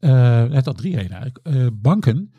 [0.00, 1.56] Uh, het had drie redenen eigenlijk.
[1.56, 2.32] Uh, banken,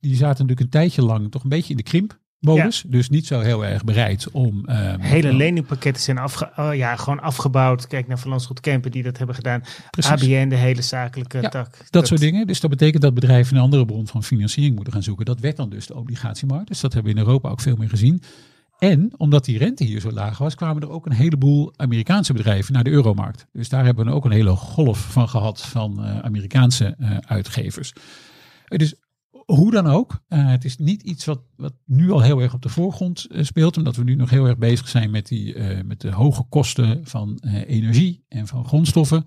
[0.00, 2.82] die zaten natuurlijk een tijdje lang toch een beetje in de krimpmodus.
[2.82, 2.90] Ja.
[2.90, 4.56] Dus niet zo heel erg bereid om...
[4.70, 7.86] Um, Hele leningpakketten zijn afge oh, ja, gewoon afgebouwd.
[7.86, 9.62] Kijk naar Van Landschot Kempen die dat hebben gedaan.
[9.90, 10.10] Precies.
[10.10, 11.78] ABN, de hele zakelijke ja, tak.
[11.78, 12.46] Dat, dat soort dingen.
[12.46, 15.24] Dus dat betekent dat bedrijven een andere bron van financiering moeten gaan zoeken.
[15.24, 16.68] Dat werd dan dus de obligatiemarkt.
[16.68, 18.22] Dus dat hebben we in Europa ook veel meer gezien.
[18.78, 22.72] En omdat die rente hier zo laag was, kwamen er ook een heleboel Amerikaanse bedrijven
[22.72, 23.46] naar de euromarkt.
[23.52, 27.92] Dus daar hebben we ook een hele golf van gehad van uh, Amerikaanse uh, uitgevers.
[28.66, 28.94] Dus
[29.44, 32.68] hoe dan ook, het is niet iets wat, wat nu al heel erg op de
[32.68, 36.44] voorgrond speelt, omdat we nu nog heel erg bezig zijn met, die, met de hoge
[36.48, 39.26] kosten van energie en van grondstoffen.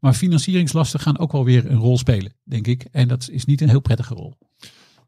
[0.00, 2.82] Maar financieringslasten gaan ook wel weer een rol spelen, denk ik.
[2.90, 4.34] En dat is niet een heel prettige rol.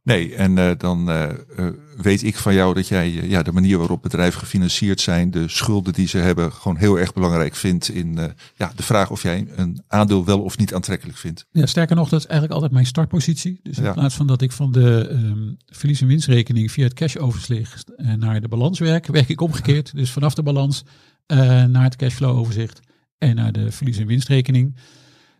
[0.02, 3.78] Nee, en uh, dan uh, uh, weet ik van jou dat jij ja, de manier
[3.78, 8.18] waarop bedrijven gefinancierd zijn, de schulden die ze hebben, gewoon heel erg belangrijk vindt in
[8.56, 11.46] ja, de vraag of jij een aandeel wel of niet aantrekkelijk vindt.
[11.50, 13.60] Ja, sterker nog, dat is eigenlijk altijd mijn startpositie.
[13.62, 13.92] Dus in ja.
[13.92, 18.48] plaats van dat ik van de um, verlies- en winstrekening via het cash-overzicht naar de
[18.48, 19.94] balans werk, werk ik omgekeerd.
[19.94, 20.84] Dus vanaf de balans
[21.26, 22.80] naar het cashflow-overzicht
[23.18, 24.76] en naar de verlies- en winstrekening.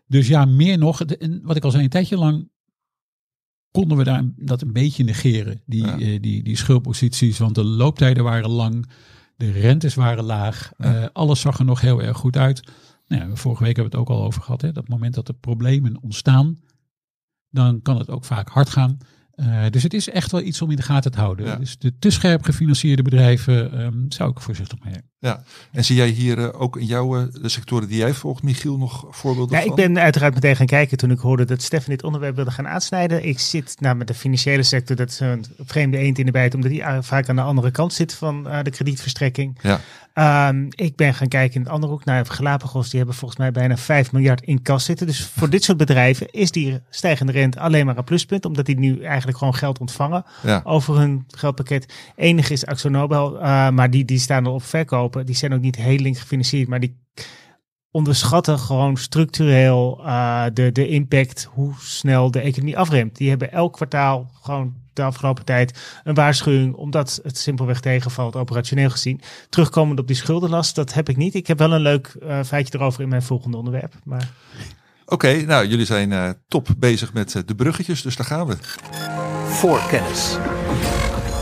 [0.06, 2.48] Dus ja, meer nog, de, wat ik al zei, een tijdje lang
[3.70, 5.98] konden we daar dat een beetje negeren, die, ja.
[5.98, 7.38] uh, die, die schuldposities.
[7.38, 8.90] Want de looptijden waren lang,
[9.36, 11.02] de rentes waren laag, ja.
[11.02, 12.70] uh, alles zag er nog heel erg goed uit.
[13.06, 14.62] Nou ja, vorige week hebben we het ook al over gehad.
[14.62, 16.58] Hè, dat moment dat er problemen ontstaan,
[17.50, 18.98] dan kan het ook vaak hard gaan.
[19.40, 21.46] Uh, dus het is echt wel iets om in de gaten te houden.
[21.46, 21.56] Ja.
[21.56, 24.94] Dus de te scherp gefinancierde bedrijven um, zou ik voorzichtig mee.
[25.18, 28.42] Ja, en zie jij hier uh, ook in jouw uh, de sectoren die jij volgt,
[28.42, 29.70] Michiel, nog voorbeelden ja, van?
[29.70, 32.68] Ik ben uiteraard meteen gaan kijken toen ik hoorde dat Stefan dit onderwerp wilde gaan
[32.68, 33.24] aansnijden.
[33.26, 36.54] Ik zit nou, met de financiële sector, dat is een vreemde eend in de bijt,
[36.54, 39.58] omdat die vaak aan de andere kant zit van de kredietverstrekking.
[39.62, 39.80] Ja.
[40.14, 42.88] Um, ik ben gaan kijken in het andere hoek naar Galapagos.
[42.88, 45.06] Die hebben volgens mij bijna 5 miljard in kas zitten.
[45.06, 48.44] Dus voor dit soort bedrijven is die stijgende rente alleen maar een pluspunt.
[48.44, 50.60] Omdat die nu eigenlijk gewoon geld ontvangen ja.
[50.64, 51.94] over hun geldpakket.
[52.16, 55.26] Enige is Axo Nobel, uh, maar die, die staan er op verkopen.
[55.26, 56.98] Die zijn ook niet heel link gefinancierd, maar die
[57.90, 63.16] onderschatten gewoon structureel uh, de, de impact hoe snel de economie afremt.
[63.16, 68.90] Die hebben elk kwartaal gewoon de afgelopen tijd een waarschuwing, omdat het simpelweg tegenvalt, operationeel
[68.90, 69.20] gezien.
[69.48, 71.34] Terugkomend op die schuldenlast, dat heb ik niet.
[71.34, 73.94] Ik heb wel een leuk uh, feitje erover in mijn volgende onderwerp.
[74.04, 74.30] Maar...
[75.04, 78.46] Oké, okay, nou jullie zijn uh, top bezig met uh, de bruggetjes, dus daar gaan
[78.46, 78.56] we.
[79.48, 80.36] Voor kennis.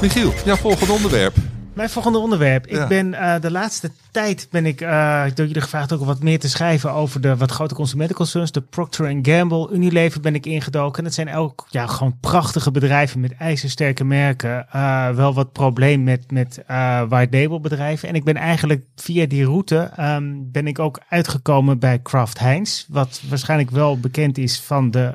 [0.01, 1.37] Michiel, jouw volgende onderwerp.
[1.79, 2.69] Mijn volgende onderwerp.
[2.69, 2.83] Ja.
[2.83, 6.39] Ik ben eh, de laatste tijd ben ik eh, door jullie gevraagd ook wat meer
[6.39, 8.53] te schrijven over de wat grote consumentenconcerns.
[8.53, 10.99] De Procter Gamble, Unilever ben ik ingedoken.
[10.99, 14.67] En dat zijn ook ja, gewoon prachtige bedrijven met ijzersterke merken.
[14.71, 16.63] Eh, wel wat probleem met, met
[17.09, 18.09] white label bedrijven.
[18.09, 22.85] En ik ben eigenlijk via die route ehm, ben ik ook uitgekomen bij Kraft Heinz.
[22.89, 25.13] Wat waarschijnlijk wel bekend is van de,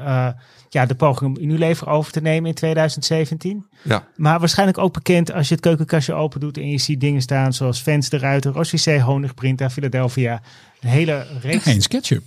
[0.74, 3.66] ja, de poging om Unilever over te nemen in 2017.
[3.82, 7.22] Ja, Maar waarschijnlijk ook bekend als je het keukenkastje open doet en je ziet dingen
[7.22, 10.42] staan zoals Vens de Ruiter, Rochissé, Honigprinta, Philadelphia.
[10.82, 11.64] Een hele reeks.
[11.64, 12.24] Geen SketchUp.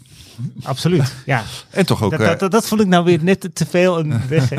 [0.63, 1.43] Absoluut, ja.
[1.71, 3.99] en toch ook, Dat, eh, dat, dat, dat vond ik nou weer net te veel
[3.99, 4.51] een weg.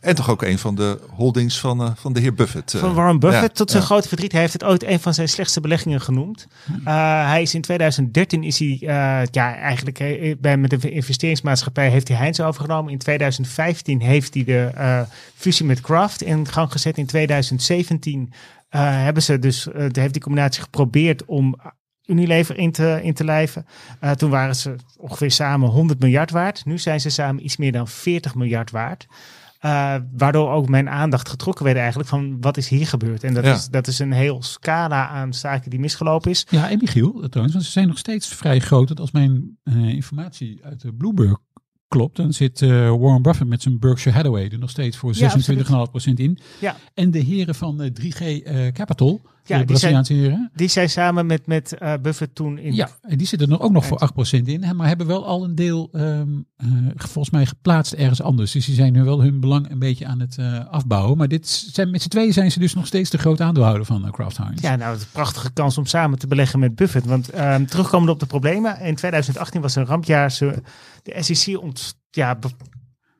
[0.00, 2.74] en toch ook een van de holdings van, eh, van de heer Buffett.
[2.74, 2.80] eh.
[2.80, 3.88] Van Warren Buffett Ja, tot zijn ja.
[3.88, 4.32] grote verdriet.
[4.32, 6.46] Hij heeft het ooit een van zijn slechtste beleggingen genoemd.
[6.70, 6.84] Uh,
[7.28, 8.88] hij is in 2013 is hij, uh,
[9.30, 9.98] ja, eigenlijk
[10.40, 12.92] bij, met een investeringsmaatschappij heeft hij Heinz overgenomen.
[12.92, 16.98] In 2015 heeft hij de fusie met Kraft in gang gezet.
[16.98, 18.32] In 2017
[18.70, 21.56] uh, hebben ze dus, heeft die combinatie geprobeerd om
[22.06, 23.66] Unilever in te, in te lijven.
[24.04, 26.64] Uh, toen waren ze ongeveer samen 100 miljard waard.
[26.64, 29.06] Nu zijn ze samen iets meer dan 40 miljard waard.
[29.64, 33.24] Uh, waardoor ook mijn aandacht getrokken werd eigenlijk van wat is hier gebeurd.
[33.24, 33.52] En dat, Ja.
[33.54, 36.46] is, dat is een heel scala aan zaken die misgelopen is.
[36.50, 38.88] Ja, en Michiel, trouwens, want ze zijn nog steeds vrij groot.
[38.88, 41.36] Dat als mijn uh, informatie uit de Bloomberg
[41.88, 46.12] klopt, dan zit uh, Warren Buffett met zijn Berkshire Hathaway er nog steeds voor 26,5%
[46.14, 46.38] in.
[46.60, 46.76] Ja.
[46.94, 51.26] En de heren van uh, 3G uh, Capital, Ja, de die zijn, die zijn samen
[51.26, 52.74] met, met uh, Buffett toen in.
[52.74, 54.76] Ja, en die zitten er ook nog voor 8% in.
[54.76, 58.52] Maar hebben wel al een deel, um, uh, volgens mij, geplaatst ergens anders.
[58.52, 61.16] Dus die zijn nu wel hun belang een beetje aan het uh, afbouwen.
[61.16, 64.10] Maar dit zijn, met z'n tweeën zijn ze dus nog steeds de grote aandeelhouder van
[64.10, 64.60] Kraft Heinz.
[64.60, 67.06] Ja, nou, het is een prachtige kans om samen te beleggen met Buffett.
[67.06, 68.80] Want um, terugkomend op de problemen.
[68.80, 70.30] In 2018 was een rampjaar.
[70.30, 70.62] Ze,
[71.02, 72.38] de SEC ont, ja,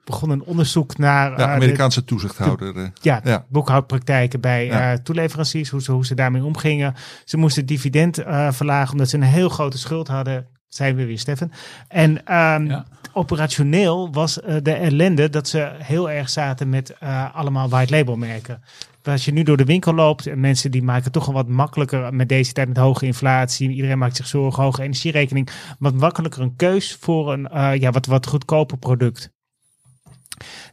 [0.05, 1.38] begon een onderzoek naar...
[1.38, 2.75] Ja, Amerikaanse de, toezichthouder.
[2.75, 4.93] De, ja, ja, boekhoudpraktijken bij ja.
[4.93, 6.95] uh, toeleveranciers, hoe ze, hoe ze daarmee omgingen.
[7.25, 10.47] Ze moesten dividend uh, verlagen omdat ze een heel grote schuld hadden.
[10.69, 11.53] Zijn we weer, Stefan.
[11.88, 12.85] En um, ja.
[13.12, 18.17] operationeel was uh, de ellende dat ze heel erg zaten met uh, allemaal white label
[18.17, 18.62] merken.
[19.03, 22.14] Als je nu door de winkel loopt en mensen die maken toch wel wat makkelijker
[22.14, 23.71] met deze tijd met hoge inflatie.
[23.71, 25.49] Iedereen maakt zich zorgen, hoge energierekening.
[25.79, 29.33] Wat makkelijker een keus voor een uh, ja, wat, wat goedkoper product.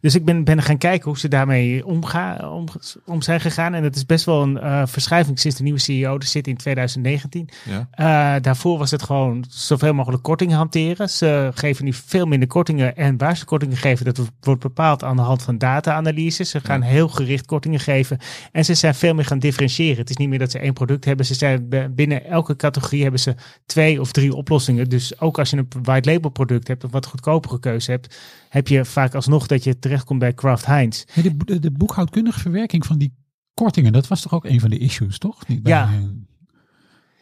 [0.01, 2.65] Dus ik ben, ben gaan kijken hoe ze daarmee omgaan, om,
[3.05, 3.73] om zijn gegaan.
[3.73, 6.57] En het is best wel een uh, verschuiving sinds de nieuwe CEO er zit in
[6.57, 7.49] 2019.
[7.65, 7.87] Ja.
[8.35, 11.09] Uh, daarvoor was het gewoon zoveel mogelijk kortingen hanteren.
[11.09, 12.95] Ze geven nu veel minder kortingen.
[12.95, 16.49] En waar ze kortingen geven, dat wordt bepaald aan de hand van data-analyses.
[16.49, 16.87] Ze gaan ja.
[16.87, 18.17] heel gericht kortingen geven.
[18.51, 19.97] En ze zijn veel meer gaan differentiëren.
[19.97, 21.25] Het is niet meer dat ze één product hebben.
[21.25, 24.89] Ze zijn binnen elke categorie hebben ze twee of drie oplossingen.
[24.89, 28.19] Dus ook als je een white label product hebt of wat goedkopere keuze hebt,
[28.49, 31.03] heb je vaak alsnog dat je terechtkomt bij Kraft Heinz.
[31.13, 33.13] Ja, de, de, de, boekhoudkundige verwerking van die
[33.53, 35.47] kortingen, dat was toch ook een van de issues, toch?
[35.47, 35.89] Niet ja.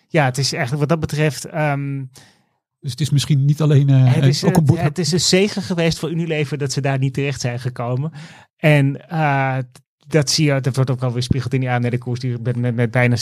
[0.08, 1.54] ja, het is eigenlijk wat dat betreft.
[1.54, 2.10] Um,
[2.80, 4.88] dus het is misschien niet alleen uh, het is, ook een boekhoud...
[4.88, 8.12] Het is een zegen geweest voor Unilever dat ze daar niet terecht zijn gekomen.
[8.58, 9.58] En uh,
[10.08, 12.76] dat zie je, dat wordt ook wel weer spiegeld in die aandelenkoers die met, met,
[12.76, 13.20] met bijna 60%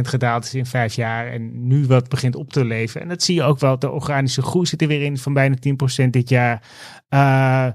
[0.00, 3.00] gedaald is in vijf jaar en nu wat begint op te leven.
[3.00, 5.56] En dat zie je ook wel, de organische groei zit er weer in van bijna
[6.04, 6.62] 10% dit jaar.
[7.10, 7.66] Uh,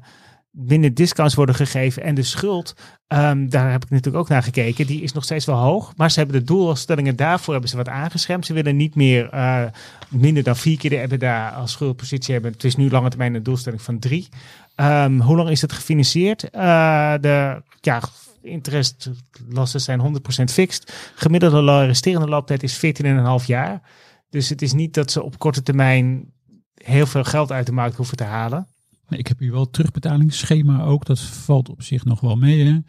[0.58, 2.76] minder discounts worden gegeven en de schuld,
[3.08, 5.94] um, daar heb ik natuurlijk ook naar gekeken, die is nog steeds wel hoog.
[5.96, 8.46] Maar ze hebben de doelstellingen daarvoor hebben ze wat aangeschermd.
[8.46, 9.64] Ze willen niet meer uh,
[10.10, 12.52] minder dan vier keer de EBITDA als schuldpositie hebben.
[12.52, 14.28] Het is nu lange termijn een doelstelling van drie.
[14.76, 16.44] Um, hoe lang is het gefinancierd?
[16.44, 18.02] Uh, de ja,
[18.42, 21.12] interestlasten zijn 100% fixed.
[21.16, 22.86] Gemiddelde resterende looptijd is
[23.42, 23.82] 14,5 jaar.
[24.30, 26.32] Dus het is niet dat ze op korte termijn
[26.74, 28.68] heel veel geld uit de markt hoeven te halen.
[29.10, 31.06] Ik heb hier wel het terugbetalingsschema ook.
[31.06, 32.66] Dat valt op zich nog wel mee.
[32.66, 32.80] Hè?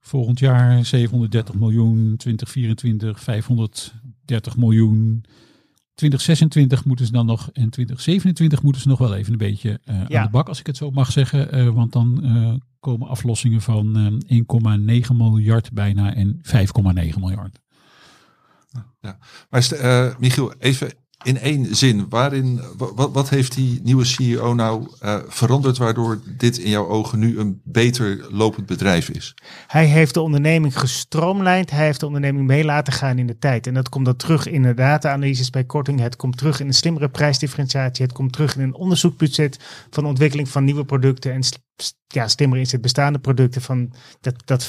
[0.00, 5.24] Volgend jaar 730 miljoen, 2024 530 miljoen.
[5.94, 10.00] 2026 moeten ze dan nog en 2027 moeten ze nog wel even een beetje uh,
[10.08, 10.18] ja.
[10.18, 11.58] aan de bak, als ik het zo mag zeggen.
[11.58, 17.60] Uh, want dan uh, komen aflossingen van 1,9 miljard bijna en 5,9 miljard.
[19.00, 19.18] Ja.
[19.50, 20.92] Maar uh, Michiel, even
[21.24, 26.58] in één zin, waarin, wat, wat heeft die nieuwe CEO nou uh, veranderd waardoor dit
[26.58, 29.34] in jouw ogen nu een beter lopend bedrijf is?
[29.66, 33.66] Hij heeft de onderneming gestroomlijnd, hij heeft de onderneming mee laten gaan in de tijd.
[33.66, 36.74] En dat komt dan terug in de data-analyses bij korting, het komt terug in een
[36.74, 39.58] slimmere prijsdifferentiatie, het komt terug in een onderzoekbudget
[39.90, 41.42] van ontwikkeling van nieuwe producten en
[42.06, 44.68] ja, slimmer is het bestaande producten van dat, dat 50%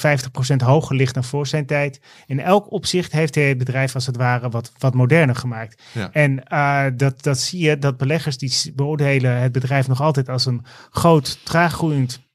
[0.58, 2.02] hoger ligt dan voor zijn tijd.
[2.26, 5.84] In elk opzicht heeft hij het bedrijf als het ware wat, wat moderner gemaakt.
[5.94, 6.12] Ja.
[6.12, 10.46] En uh, dat, dat zie je, dat beleggers die beoordelen het bedrijf nog altijd als
[10.46, 12.28] een groot, traaggroeiend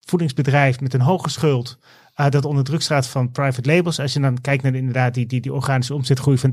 [0.00, 1.78] voedingsbedrijf met een hoge schuld.
[2.20, 4.00] Uh, dat onder druk staat van private labels.
[4.00, 6.52] Als je dan kijkt naar de, inderdaad die, die, die organische omzetgroei van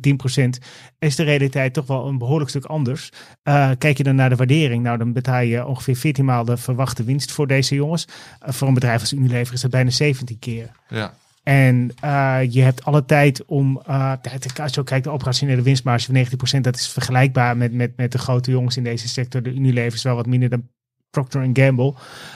[0.58, 0.63] 10%,
[0.99, 3.12] is de realiteit toch wel een behoorlijk stuk anders.
[3.43, 6.58] Uh, kijk je dan naar de waardering, nou dan betaal je ongeveer 14 maal de
[6.58, 8.08] verwachte winst voor deze jongens.
[8.08, 10.71] Uh, voor een bedrijf als Unilever is dat bijna 17 keer.
[10.89, 11.13] Ja.
[11.43, 14.13] En uh, je hebt alle tijd om, uh,
[14.62, 18.12] als je ook kijkt, de operationele winstmarge van 19%, dat is vergelijkbaar met, met, met
[18.12, 19.43] de grote jongens in deze sector.
[19.43, 20.67] De Unilever is wel wat minder dan
[21.10, 21.93] Procter Gamble.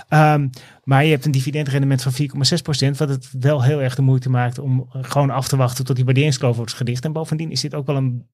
[0.10, 0.50] Um,
[0.84, 4.60] maar je hebt een dividendrendement van 4,6%, wat het wel heel erg de moeite maakt
[4.60, 7.06] om gewoon af te wachten tot die waarderingskloof wordt gedicht.
[7.06, 8.28] En bovendien is dit ook wel een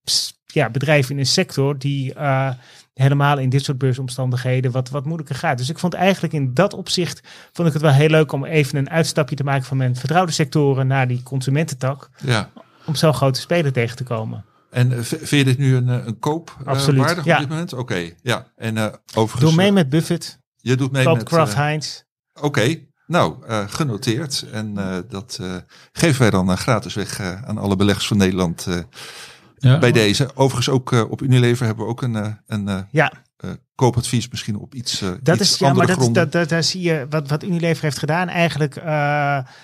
[0.46, 2.50] ja, bedrijf in een sector die uh,
[2.94, 5.58] helemaal in dit soort beursomstandigheden wat, wat moeilijker gaat.
[5.58, 7.22] Dus ik vond eigenlijk in dat opzicht,
[7.52, 10.32] vond ik het wel heel leuk om even een uitstapje te maken van mijn vertrouwde
[10.32, 12.10] sectoren naar die consumententak.
[12.24, 12.50] Ja.
[12.86, 14.46] Om zo'n grote speler tegen te komen.
[14.78, 17.34] En uh, vind je dit nu een, een koop Absoluut, uh, waardig ja.
[17.34, 17.74] op dit moment?
[17.74, 18.52] Oké, okay, ja.
[18.56, 18.86] En uh,
[19.16, 19.54] overigens...
[19.54, 20.40] Doe mee met Buffett.
[20.56, 21.24] Je doet mee Koop met...
[21.24, 22.02] Kraft Heinz.
[22.34, 22.90] Oké, okay.
[23.08, 24.46] nou, uh, genoteerd.
[24.52, 25.56] En uh, dat uh,
[25.92, 28.68] geven wij dan gratis weg aan alle beleggers van Nederland
[29.58, 30.30] ja, bij deze.
[30.34, 33.12] Overigens ook op Unilever hebben we ook een, een ja.
[33.78, 37.06] Koopadvies misschien op iets Dat iets is, ja, maar dat, dat, dat, daar zie je
[37.10, 38.28] wat, wat Unilever heeft gedaan.
[38.28, 38.74] Eigenlijk,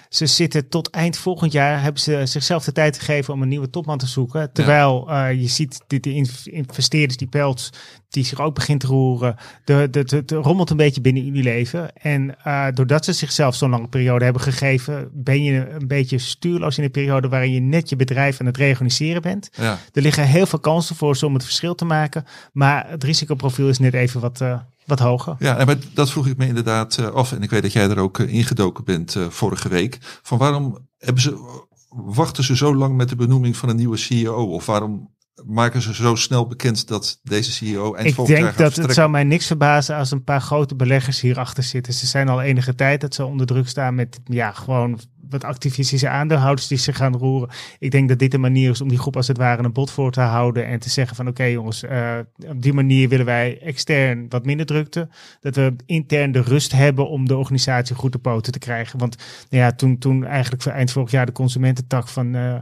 [0.10, 3.70] ze zitten tot eind volgend jaar, hebben ze zichzelf de tijd gegeven om een nieuwe
[3.70, 4.52] topman te zoeken.
[4.52, 5.28] Terwijl ja.
[5.28, 7.70] je ziet, de, de investeerders, die Pelts,
[8.10, 9.36] die zich ook begint te roeren.
[9.64, 11.92] De, de, de, de rommelt een beetje binnen Unilever.
[11.94, 16.78] En uh, doordat ze zichzelf zo'n lange periode hebben gegeven, ben je een beetje stuurloos
[16.78, 19.50] in een periode waarin je net je bedrijf aan het reorganiseren bent.
[19.52, 19.80] Ja.
[19.94, 22.26] Er liggen heel veel kansen voor ze om het verschil te maken.
[22.52, 25.36] Maar het risicoprofiel is net even wat, uh, wat hoger.
[25.40, 27.32] Ja, en dat vroeg ik me inderdaad uh, af.
[27.32, 29.98] En ik weet dat jij er ook ingedoken bent vorige week.
[30.22, 34.46] Van waarom hebben ze, wachten ze zo lang met de benoeming van een nieuwe CEO?
[34.46, 35.12] Of waarom
[35.46, 39.24] maken ze zo snel bekend dat deze CEO eind Ik denk dat het zou mij
[39.24, 41.94] niks verbazen als een paar grote beleggers hierachter zitten.
[41.94, 45.00] Ze zijn al enige tijd dat ze onder druk staan met ja, gewoon
[45.34, 47.50] wat activistische aandeelhouders die zich gaan roeren.
[47.80, 49.92] Ik denk dat dit een manier is om die groep als het ware een bod
[49.92, 52.18] voor te houden en te zeggen van oké jongens, uh,
[52.48, 55.10] op die manier willen wij extern wat minder drukte.
[55.42, 59.00] Dat we intern de rust hebben om de organisatie goed te poten te krijgen.
[59.00, 59.18] Want
[59.50, 62.56] nou ja, toen, toen eigenlijk voor eind vorig jaar de consumententak van uh,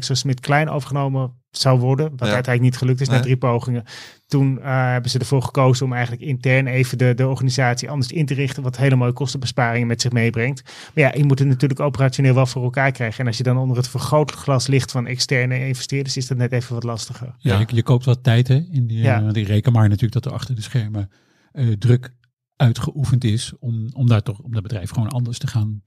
[0.00, 2.34] Smit Klein overgenomen zou worden, wat Ja.
[2.34, 3.84] uiteindelijk niet gelukt is na drie pogingen.
[4.26, 8.26] Toen uh, hebben ze ervoor gekozen om eigenlijk intern even de, de organisatie anders in
[8.26, 10.62] te richten, wat hele mooie kostenbesparingen met zich meebrengt.
[10.64, 13.20] Maar ja, je moet het natuurlijk operationeel wel voor elkaar krijgen.
[13.20, 16.74] En als je dan onder het vergrootglas ligt van externe investeerders, is dat net even
[16.74, 17.34] wat lastiger.
[17.38, 17.58] Ja, Ja.
[17.58, 19.18] Je, je koopt wat tijd hè, in die, Ja.
[19.18, 19.32] ja.
[19.32, 21.10] die reken maar natuurlijk dat er achter de schermen
[21.52, 22.14] eh, druk
[22.56, 25.82] uitgeoefend is om, om daar toch om dat bedrijf gewoon anders te gaan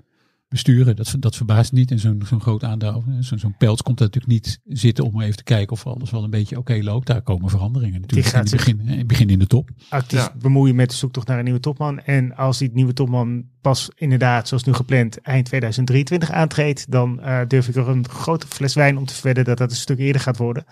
[0.50, 0.96] besturen.
[0.96, 1.92] Dat, dat verbaast niet.
[1.92, 5.36] En zo'n zo'n groot aandeel, zo'n zo'n Peltz komt er natuurlijk niet zitten om even
[5.36, 7.08] te kijken of alles wel een beetje oké loopt.
[7.08, 9.70] Daar komen veranderingen natuurlijk gaat in het begin, in het begin in de top.
[9.90, 10.34] Actief Ja.
[10.40, 12.00] bemoeien met de zoektocht naar een nieuwe topman.
[12.00, 17.40] En als die nieuwe topman pas inderdaad, zoals nu gepland, eind 2023 aantreedt, dan eh,
[17.48, 20.22] durf ik er een grote fles wijn om te verwedden dat dat een stuk eerder
[20.22, 20.66] gaat worden.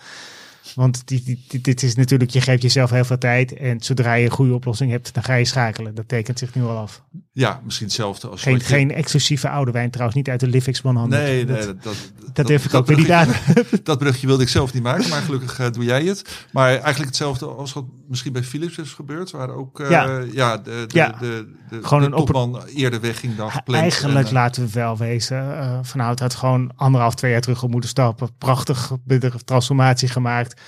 [0.78, 3.54] Want die, die, die- dit is natuurlijk, je geeft jezelf heel veel tijd.
[3.54, 5.96] En zodra je een goede oplossing hebt, dan ga je schakelen.
[5.96, 7.04] Dat tekent zich nu al af.
[7.32, 10.48] Ja, misschien hetzelfde als Geen, wat je- geen exclusieve oude wijn trouwens, niet uit de
[10.48, 11.10] Livix 100.
[11.10, 11.96] Nee, dat, nee, dat, dat,
[12.34, 13.28] dat durf ik ook weer niet aan.
[13.84, 16.46] Dat brugje wilde ik zelf niet maken, maar gelukkig eh, doe jij het.
[16.52, 20.24] Maar eigenlijk hetzelfde als wat misschien bij Philips is gebeurd, waar ook eh, Ja.
[20.32, 20.58] ja.
[20.58, 21.16] de, de, Ja.
[21.20, 23.82] de, de, Gewoon de een topman eerder wegging dan gepland.
[23.82, 25.46] Eigenlijk En, eh, laten we wel wezen.
[25.86, 28.30] Van Hout had gewoon anderhalf, twee jaar terug op moeten stappen.
[28.38, 30.62] Prachtig bedrijf- transformatie gemaakt.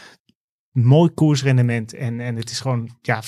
[0.72, 1.94] Mooi koersrendement.
[1.94, 3.22] En, en het is gewoon, ja,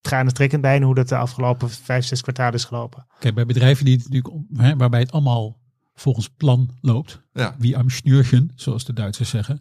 [0.00, 3.06] tranentrekkend bijna hoe dat de afgelopen vijf, zes kwartalen is gelopen.
[3.18, 5.58] Kijk, bij bedrijven die natuurlijk, hè, waarbij het allemaal
[5.94, 7.54] volgens plan loopt, ja.
[7.58, 9.60] wie am Schnürchen, zoals de Duitsers zeggen,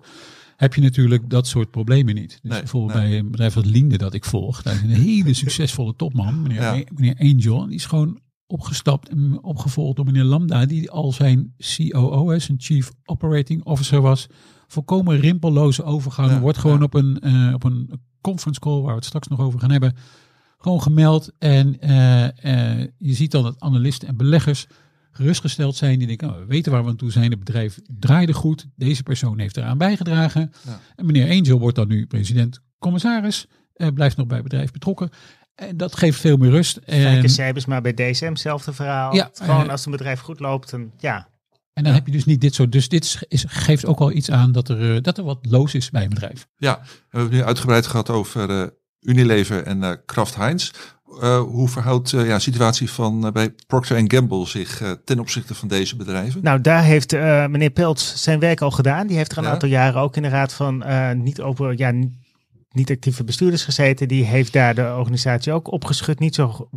[0.56, 2.30] heb je natuurlijk dat soort problemen niet.
[2.41, 3.10] Dus Nee, bijvoorbeeld nee.
[3.10, 6.62] bij een bedrijf als Linde dat ik volg, daar is een hele succesvolle topman, meneer,
[6.62, 6.84] Ja.
[6.95, 8.19] meneer Angel, en die is gewoon
[8.51, 14.01] opgestapt en opgevolgd door meneer Lambda, die al zijn COO, is, zijn Chief Operating Officer
[14.01, 14.27] was.
[14.67, 16.31] Volkomen rimpelloze overgang.
[16.31, 16.83] Ja, Wordt gewoon ja.
[16.83, 19.95] op, een, eh, op een conference call, waar we het straks nog over gaan hebben,
[20.57, 21.31] gewoon gemeld.
[21.38, 22.25] En eh,
[22.81, 24.67] eh, je ziet dan dat analisten en beleggers
[25.12, 25.97] gerustgesteld zijn.
[25.97, 27.29] Die denken, nou, we weten waar we aan toe zijn.
[27.29, 28.67] Het bedrijf draaide goed.
[28.75, 30.51] Deze persoon heeft eraan bijgedragen.
[30.65, 30.79] Ja.
[30.95, 33.47] En meneer Angel wordt dan nu president-commissaris.
[33.73, 35.09] eh, blijft nog bij het bedrijf betrokken.
[35.60, 36.80] En dat geeft veel meer rust.
[36.86, 39.15] Fijke Cijbers, maar bij DSM hetzelfde verhaal.
[39.15, 41.28] Ja, gewoon eh, als een bedrijf goed loopt, dan ja.
[41.74, 42.72] en dan heb je dus niet dit soort.
[42.72, 45.39] Dus dit is, is- geeft ook al iets aan dat er, eh, dat er wat
[45.50, 46.48] loos is bij een bedrijf.
[46.58, 48.67] ja, we hebben het nu uitgebreid gehad over eh,
[49.00, 50.72] Unilever en eh Kraft Heinz.
[51.22, 55.19] Eh, hoe verhoudt eh, ja, de situatie van eh, bij Procter Gamble zich eh, ten
[55.19, 56.43] opzichte van deze bedrijven?
[56.43, 59.08] Nou, daar heeft eh, meneer Peltz zijn werk al gedaan.
[59.08, 59.50] Die heeft er een Ja.
[59.50, 61.94] aantal jaren ook in de raad van eh, niet open, ja,
[62.70, 64.08] niet, actieve bestuurders gezeten.
[64.08, 66.20] Die heeft daar de organisatie ook opgeschud.
[66.20, 66.70] Niet zo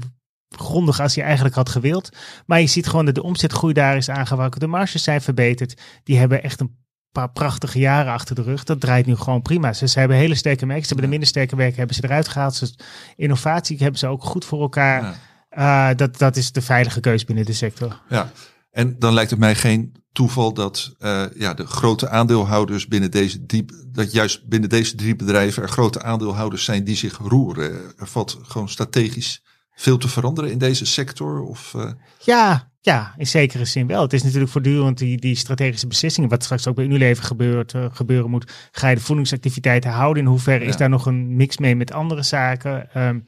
[0.49, 2.16] grondig als je eigenlijk had gewild.
[2.47, 4.61] Maar je ziet gewoon dat de omzetgroei daar is aangewakkerd.
[4.61, 5.80] De marges zijn verbeterd.
[6.05, 6.76] Die hebben echt een
[7.12, 8.64] paar prachtige jaren achter de rug.
[8.64, 9.72] Dat draait nu gewoon prima.
[9.72, 10.84] Ze, ze hebben hele sterke merken.
[10.84, 12.55] Ze hebben de minder sterke werken hebben ze eruit gehaald.
[12.55, 12.74] Ze,
[13.16, 15.03] innovatie hebben ze ook goed voor elkaar.
[15.03, 15.90] Ja.
[15.90, 18.01] Uh, dat, dat is de veilige keus binnen de sector.
[18.09, 18.30] Ja,
[18.72, 23.46] en dan lijkt het mij geen toeval dat uh, ja, de grote aandeelhouders binnen deze
[23.46, 27.72] diep, dat juist binnen deze drie bedrijven er grote aandeelhouders zijn die zich roeren.
[27.98, 29.42] Er valt gewoon strategisch
[29.74, 31.42] veel te veranderen in deze sector?
[31.42, 31.90] Of, uh...
[32.18, 34.02] Ja, ja, in zekere zin wel.
[34.02, 37.86] Het is natuurlijk voortdurend die, die strategische beslissingen, wat straks ook bij Unilever gebeurt, uh,
[37.92, 38.52] gebeuren moet.
[38.70, 40.22] Ga je de voedingsactiviteiten houden?
[40.22, 40.70] In hoeverre ja.
[40.70, 42.88] is daar nog een mix mee met andere zaken?
[42.96, 43.26] Um,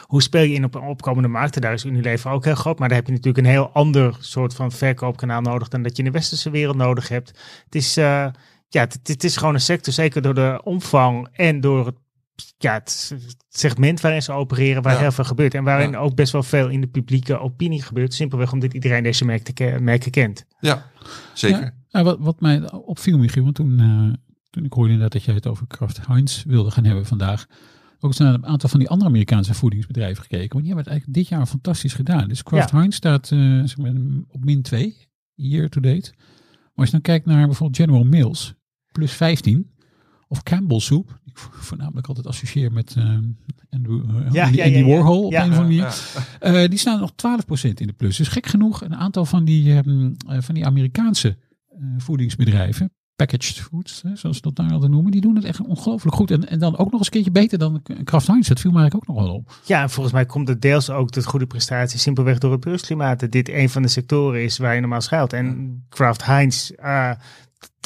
[0.00, 1.60] hoe speel je in op opkomende markten?
[1.60, 2.78] Daar is Unilever ook heel groot.
[2.78, 6.02] Maar daar heb je natuurlijk een heel ander soort van verkoopkanaal nodig dan dat je
[6.02, 7.28] in de westerse wereld nodig hebt.
[7.64, 8.04] Het is, uh,
[8.68, 11.96] ja, het, het, is gewoon een sector, zeker door de omvang en door het,
[12.58, 13.14] ja, het
[13.48, 15.00] segment waarin ze opereren, waar ja.
[15.00, 15.54] heel veel gebeurt.
[15.54, 15.98] En waarin ja.
[15.98, 18.14] ook best wel veel in de publieke opinie gebeurt.
[18.14, 20.44] Simpelweg omdat iedereen deze merken, merken kent.
[20.60, 20.90] Ja,
[21.34, 21.74] zeker.
[21.88, 24.12] Ja, wat, wat mij opviel, Michiel, want toen, uh,
[24.50, 27.46] toen ik hoorde inderdaad dat jij het over Kraft Heinz wilde gaan hebben vandaag
[28.02, 30.48] ook naar een aantal van die andere Amerikaanse voedingsbedrijven gekeken.
[30.48, 32.28] Want die hebben het eigenlijk dit jaar fantastisch gedaan.
[32.28, 32.76] Dus Kraft ja.
[32.76, 33.92] Heinz staat uh, zeg maar,
[34.28, 34.96] op min 2,
[35.34, 36.12] year to date.
[36.14, 38.54] Maar als je dan kijkt naar bijvoorbeeld General Mills,
[38.92, 39.70] plus 15.
[40.28, 43.18] Of Campbell Soup, die ik voornamelijk altijd associeer met uh,
[43.70, 45.94] Andrew, uh, ja, Andy, ja, ja, Warhol op een of andere manier.
[46.42, 48.16] Uh, die staan nog 12% in de plus.
[48.16, 51.36] Dus gek genoeg, een aantal van die, um, van die Amerikaanse
[51.96, 56.16] voedingsbedrijven, packaged foods, hè, zoals ze dat daar altijd noemen, die doen het echt ongelooflijk
[56.16, 56.30] goed.
[56.30, 58.48] En, en dan ook nog eens een keertje beter dan Kraft Heinz.
[58.48, 59.58] Dat viel mij eigenlijk ook nog wel op.
[59.64, 63.20] Ja, en volgens mij komt het deels ook de goede prestatie simpelweg door het beursklimaat.
[63.20, 65.32] Dat dit een van de sectoren is waar je normaal schuilt.
[65.32, 67.10] En Kraft Heinz, uh,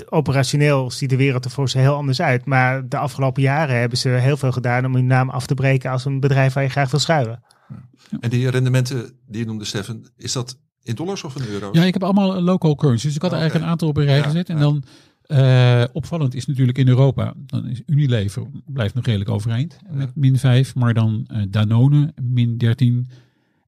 [0.09, 2.45] operationeel ziet de wereld er voor ze heel anders uit.
[2.45, 5.91] Maar de afgelopen jaren hebben ze heel veel gedaan om hun naam af te breken
[5.91, 7.43] als een bedrijf waar je graag wil schuilen.
[7.69, 8.19] Ja.
[8.21, 11.77] En die rendementen die je noemde, Stefan, is dat in dollars of in euro's?
[11.77, 13.07] Ja, ik heb allemaal local currencies.
[13.07, 14.49] Dus ik had er eigenlijk een aantal op een rij gezet.
[14.49, 14.85] En dan
[15.29, 20.39] uh, opvallend is natuurlijk in Europa, dan is Unilever blijft nog redelijk overeind met min
[20.39, 23.09] 5, maar dan uh, Danone min 13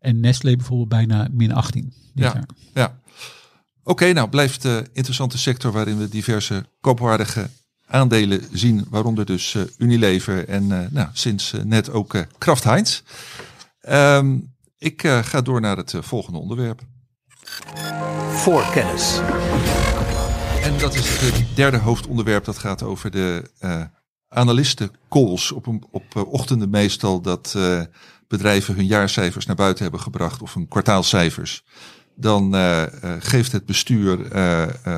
[0.01, 1.93] en Nestlé bijvoorbeeld bijna min 18.
[2.15, 2.49] Ja, jaar.
[2.75, 3.01] ja.
[3.83, 7.49] Oké, okay, nou blijft een uh, interessante sector waarin we diverse koopwaardige
[7.87, 13.03] aandelen zien, waaronder dus uh, Unilever en nou, sinds net ook Kraft Heinz.
[13.89, 16.83] Um, ik ga door naar het volgende onderwerp.
[18.31, 19.21] Voorkennis.
[20.69, 22.45] En dat is het derde hoofdonderwerp.
[22.45, 23.83] Dat gaat over de uh,
[24.29, 27.59] analistencalls op, een, op uh, ochtenden meestal dat
[28.29, 31.65] bedrijven hun jaarcijfers naar buiten hebben gebracht of hun kwartaalcijfers.
[32.15, 32.55] Dan
[33.19, 34.37] geeft het bestuur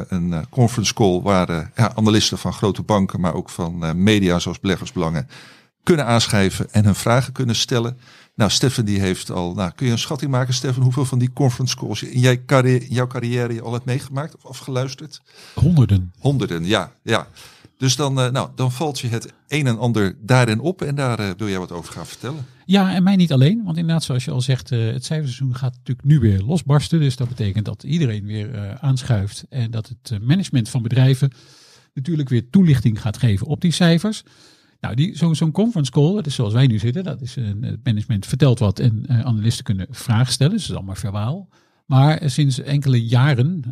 [0.09, 5.29] een conference call waar ja, analisten van grote banken, maar ook van media zoals beleggersbelangen
[5.83, 7.99] kunnen aanschrijven en hun vragen kunnen stellen.
[8.35, 11.33] Nou, Stefan die heeft al, nou, kun je een schatting maken, Stefan, hoeveel van die
[11.33, 15.23] conference calls in, jij carrière, jouw carrière je al hebt meegemaakt of afgeluisterd?
[15.55, 16.13] Honderden.
[16.19, 17.27] Honderden, ja, ja.
[17.77, 21.21] Dus dan, uh, nou, dan valt je het een en ander daarin op en daar
[21.21, 22.47] uh, wil jij wat over gaan vertellen.
[22.65, 25.77] Ja, en mij niet alleen, want inderdaad, zoals je al zegt, uh, het cijferseizoen gaat
[25.77, 27.01] natuurlijk nu weer losbarsten.
[27.01, 31.33] Dus dat betekent dat iedereen weer aanschuift en dat het management van bedrijven
[31.95, 34.23] natuurlijk weer toelichting gaat geven op die cijfers.
[34.81, 37.63] Nou, die, zo'n zo conference call, dat is zoals wij nu zitten, dat is een,
[37.63, 40.53] het management vertelt wat en uh, analisten kunnen vragen stellen.
[40.53, 41.49] Dus dat is allemaal verbaal.
[41.87, 43.63] Maar sinds enkele jaren,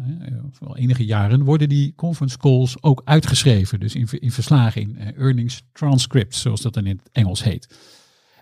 [0.59, 3.81] wel enige jaren, worden die conference calls ook uitgeschreven.
[3.81, 7.77] Dus in, in verslagen, in earnings transcripts, zoals dat dan in het Engels heet.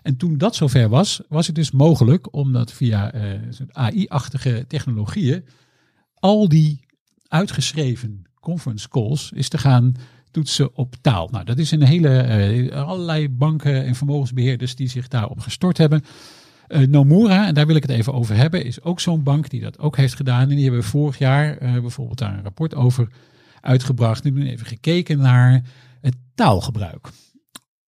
[0.01, 3.21] En toen dat zover was, was het dus mogelijk om dat via uh,
[3.71, 5.45] AI-achtige technologieën
[6.13, 6.79] al die
[7.27, 9.95] uitgeschreven conference calls is te gaan
[10.37, 11.27] toetsen op taal.
[11.31, 12.25] Nou, dat is een hele,
[12.71, 16.03] uh, allerlei banken en vermogensbeheerders die zich daarop gestort hebben.
[16.67, 19.61] Uh, Nomura, en daar wil ik het even over hebben, is ook zo'n bank die
[19.61, 20.49] dat ook heeft gedaan.
[20.49, 23.07] En die hebben vorig jaar uh, bijvoorbeeld daar een rapport over
[23.61, 24.25] uitgebracht.
[24.25, 25.61] En hebben even gekeken naar
[26.01, 27.09] het taalgebruik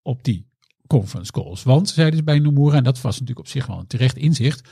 [0.01, 0.45] op die
[0.87, 1.63] conference calls.
[1.63, 4.69] Want, zeiden ze bij Nomura, en dat was natuurlijk op zich wel een terecht inzicht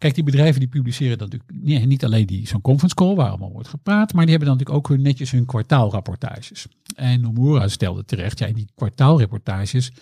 [0.00, 3.52] Kijk, die bedrijven die publiceren dan natuurlijk niet, alleen die, zo'n conference call waar allemaal
[3.52, 6.66] wordt gepraat, maar die hebben dan natuurlijk ook hun, netjes hun kwartaalrapportages.
[6.94, 9.92] En Nomura stelde terecht, ja, in die kwartaalrapportages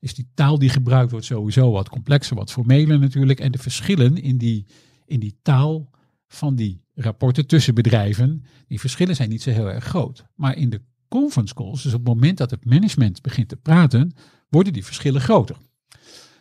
[0.00, 3.40] is die taal die gebruikt wordt sowieso wat complexer, wat formeler natuurlijk.
[3.40, 4.66] En de verschillen in die,
[5.06, 5.90] in die taal
[6.28, 10.24] van die rapporten tussen bedrijven, die verschillen zijn niet zo heel erg groot.
[10.34, 14.12] Maar in de conference calls, dus op het moment dat het management begint te praten,
[14.48, 15.56] worden die verschillen groter.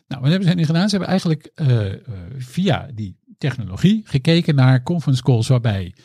[0.07, 0.89] Nou, wat hebben ze nu gedaan?
[0.89, 1.95] Ze hebben eigenlijk uh, uh,
[2.37, 5.95] via die technologie gekeken naar conference calls waarbij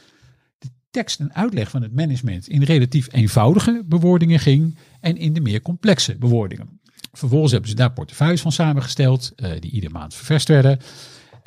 [0.59, 5.41] de tekst en uitleg van het management in relatief eenvoudige bewoordingen ging en in de
[5.41, 6.81] meer complexe bewoordingen.
[7.13, 10.79] Vervolgens hebben ze daar portefeuilles van samengesteld, uh, die iedere maand ververst werden.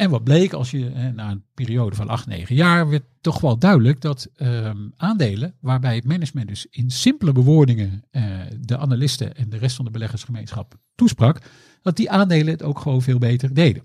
[0.01, 3.57] En wat bleek als je na een periode van 8, 9 jaar werd toch wel
[3.57, 8.23] duidelijk dat ehm, aandelen waarbij het management dus in simpele bewoordingen eh,
[8.59, 11.41] de analisten en de rest van de beleggersgemeenschap toesprak,
[11.81, 13.83] dat die aandelen het ook gewoon veel beter deden.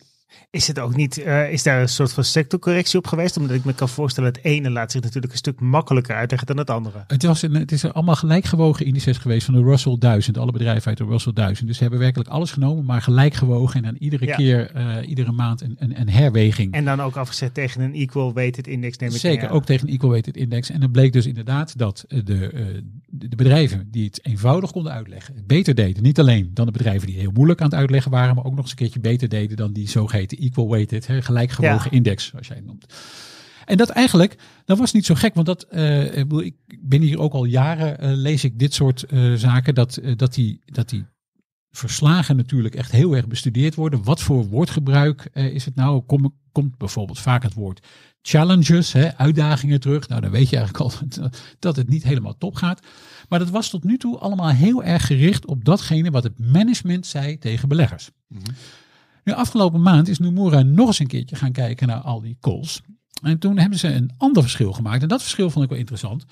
[0.51, 3.37] Is het ook niet, eh, is daar een soort van sectorcorrectie op geweest?
[3.37, 6.57] Omdat ik me kan voorstellen, het ene laat zich natuurlijk een stuk makkelijker uitleggen dan
[6.57, 7.05] het andere.
[7.07, 10.39] Het, was een, het is allemaal gelijkgewogen indices geweest van de Russell 1000.
[10.39, 11.67] Alle bedrijven uit de Russell 1000.
[11.67, 13.77] Dus ze hebben werkelijk alles genomen, maar gelijk gewogen.
[13.77, 14.37] En dan iedere Ja.
[14.37, 16.73] keer, eh, iedere maand een, een, een herweging.
[16.73, 19.95] En dan ook afgezet tegen een equal weighted index neem ik Zeker, ook tegen een
[19.95, 20.71] equal weighted index.
[20.71, 25.35] En het bleek dus inderdaad dat eh, de, de bedrijven die het eenvoudig konden uitleggen,
[25.35, 26.03] het beter deden.
[26.03, 28.61] Niet alleen dan de bedrijven die heel moeilijk aan het uitleggen waren, maar ook nog
[28.61, 31.97] eens een keertje beter deden dan die zogeheten equal weighted, hè, gelijkgewogen Ja.
[31.97, 32.87] index, zoals jij het noemt.
[33.65, 37.01] En dat eigenlijk, dat was niet zo gek, want dat, eh, ik bedoel, ik ben
[37.01, 40.89] hier ook al jaren, eh, lees ik dit soort eh, zaken, dat, dat, die, dat
[40.89, 41.07] die
[41.77, 44.05] verslagen natuurlijk echt heel erg bestudeerd worden.
[44.05, 46.01] Wat voor woordgebruik eh, is het nou?
[46.01, 47.87] Kom, komt bijvoorbeeld vaak het woord
[48.23, 50.09] challenges, hè, uitdagingen terug.
[50.09, 52.87] Nou, dan weet je eigenlijk al dat het niet helemaal top gaat.
[53.29, 57.07] Maar dat was tot nu toe allemaal heel erg gericht op datgene wat het management
[57.07, 58.11] zei tegen beleggers.
[59.27, 62.81] Nu, afgelopen maand is Nomura nog eens een keertje gaan kijken naar al die calls.
[63.23, 65.03] En toen hebben ze een ander verschil gemaakt.
[65.03, 66.25] En dat verschil vond ik wel interessant.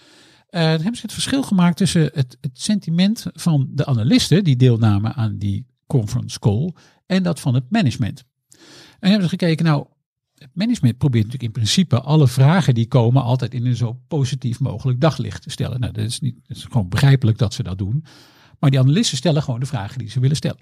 [0.48, 4.56] Eh, dan hebben ze het verschil gemaakt tussen het, het sentiment van de analisten die
[4.56, 6.72] deelnamen aan die conference call
[7.06, 8.24] en dat van het management.
[8.98, 9.86] En hebben ze gekeken, nou,
[10.34, 14.60] het management probeert natuurlijk in principe alle vragen die komen altijd in een zo positief
[14.60, 15.80] mogelijk daglicht te stellen.
[15.80, 18.04] Nou, dat is, niet, dat is gewoon begrijpelijk dat ze dat doen.
[18.58, 20.60] Maar die analisten stellen gewoon de vragen die ze willen stellen.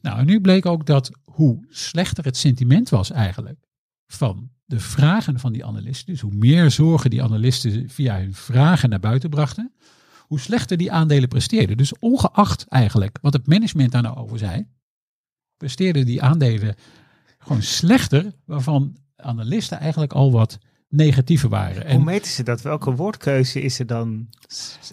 [0.00, 3.66] Nou, en nu bleek ook dat hoe slechter het sentiment was eigenlijk
[4.06, 8.88] van de vragen van die analisten, dus hoe meer zorgen die analisten via hun vragen
[8.88, 9.72] naar buiten brachten,
[10.20, 11.76] hoe slechter die aandelen presteerden.
[11.76, 14.66] Dus ongeacht eigenlijk wat het management daar nou over zei,
[15.56, 16.74] presteerden die aandelen
[17.38, 20.58] gewoon slechter, waarvan analisten eigenlijk al wat
[20.92, 21.82] negatiever waren.
[21.82, 22.62] Hoe En meten ze dat?
[22.62, 24.26] Welke woordkeuze is er dan?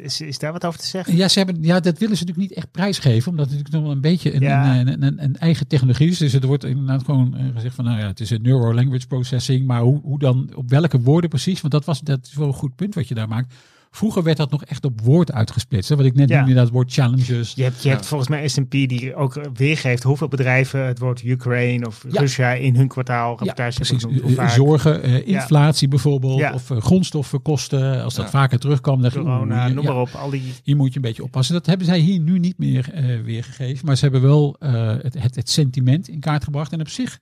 [0.01, 1.15] Is, is daar wat over te zeggen?
[1.15, 3.83] Ja, ze hebben, ja, dat willen ze natuurlijk niet echt prijsgeven, omdat het natuurlijk nog
[3.83, 4.79] wel een beetje een, Ja.
[4.79, 6.17] een, een, een, eigen technologie is.
[6.17, 9.67] Dus het wordt inderdaad gewoon eh, gezegd van, nou ja, het is een neuro-language processing,
[9.67, 11.61] maar hoe, hoe dan, op welke woorden precies?
[11.61, 13.53] Want dat, was, dat is wel een goed punt wat je daar maakt.
[13.91, 15.89] Vroeger werd dat nog echt op woord uitgesplitst.
[15.89, 15.95] Hè?
[15.95, 16.39] Wat ik net Ja.
[16.39, 17.53] noemde, dat woord challenges.
[17.55, 21.87] Je hebt, je hebt volgens mij S&P die ook weergeeft hoeveel bedrijven het woord Ukraine
[21.87, 22.19] of Ja.
[22.19, 26.53] Russia in hun kwartaal Ja, rapportage hebben Eh, vaak Zorgen, eh, inflatie bijvoorbeeld, Ja.
[26.53, 28.03] of eh, grondstoffenkosten.
[28.03, 28.31] Als dat Ja.
[28.31, 30.09] vaker terugkwam, dan corona, oeh, noem ja, maar op.
[30.09, 31.53] Al die, Hier moet je een beetje oppassen.
[31.55, 33.85] Dat hebben zij hier nu niet meer eh, weergegeven.
[33.85, 36.71] Maar ze hebben wel eh, het, het, het sentiment in kaart gebracht.
[36.71, 37.19] En op zich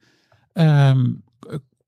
[0.53, 1.05] ehm,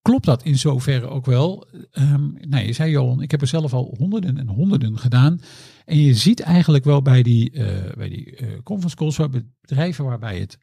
[0.10, 1.68] klopt dat in zoverre ook wel.
[1.92, 5.40] Ehm nou, je zei Johan, ik heb er zelf al honderden en honderden gedaan.
[5.86, 9.20] En je ziet eigenlijk wel bij die, eh bij die eh conference calls,
[9.62, 10.58] bedrijven waarbij het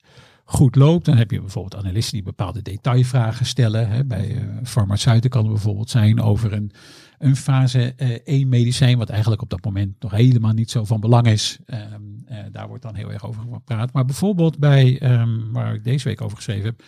[0.44, 1.05] goed loopt.
[1.05, 3.88] Dan heb je bijvoorbeeld analisten die bepaalde detailvragen stellen.
[3.88, 4.05] Hè.
[4.05, 6.72] Bij eh farmaceuten kan het bijvoorbeeld zijn over een,
[7.18, 11.01] een fase eh 1 medicijn, wat eigenlijk op dat moment nog helemaal niet zo van
[11.01, 11.59] belang is.
[11.66, 11.82] Ehm,
[12.26, 13.92] eh, daar wordt dan heel erg over gepraat.
[13.92, 16.82] Maar bijvoorbeeld bij, ehm, waar ik deze week over geschreven heb,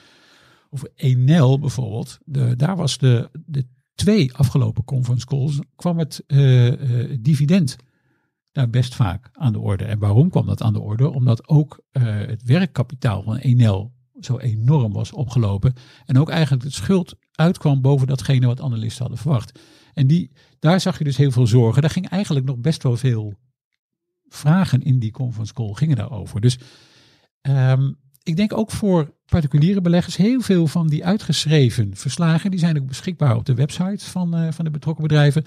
[0.71, 6.67] over Enel bijvoorbeeld, de, daar was de, de twee afgelopen conference calls, kwam het eh,
[6.67, 7.77] eh, dividend
[8.53, 9.85] daar best vaak aan de orde.
[9.85, 11.11] En waarom kwam dat aan de orde?
[11.11, 15.73] Omdat ook eh, het werkkapitaal van Enel zo enorm was opgelopen.
[16.05, 19.59] En ook eigenlijk het schuld uitkwam boven datgene wat analisten hadden verwacht.
[19.95, 21.83] En die, daar zag je dus heel veel zorgen.
[21.83, 23.35] Daar ging eigenlijk nog best wel veel
[24.29, 26.41] vragen in die conference call gingen daarover.
[26.41, 26.59] Dus
[27.41, 27.93] ehm,
[28.29, 32.87] ik denk ook voor particuliere beleggers, heel veel van die uitgeschreven verslagen, die zijn ook
[32.87, 35.43] beschikbaar op de website van, eh, van de betrokken bedrijven.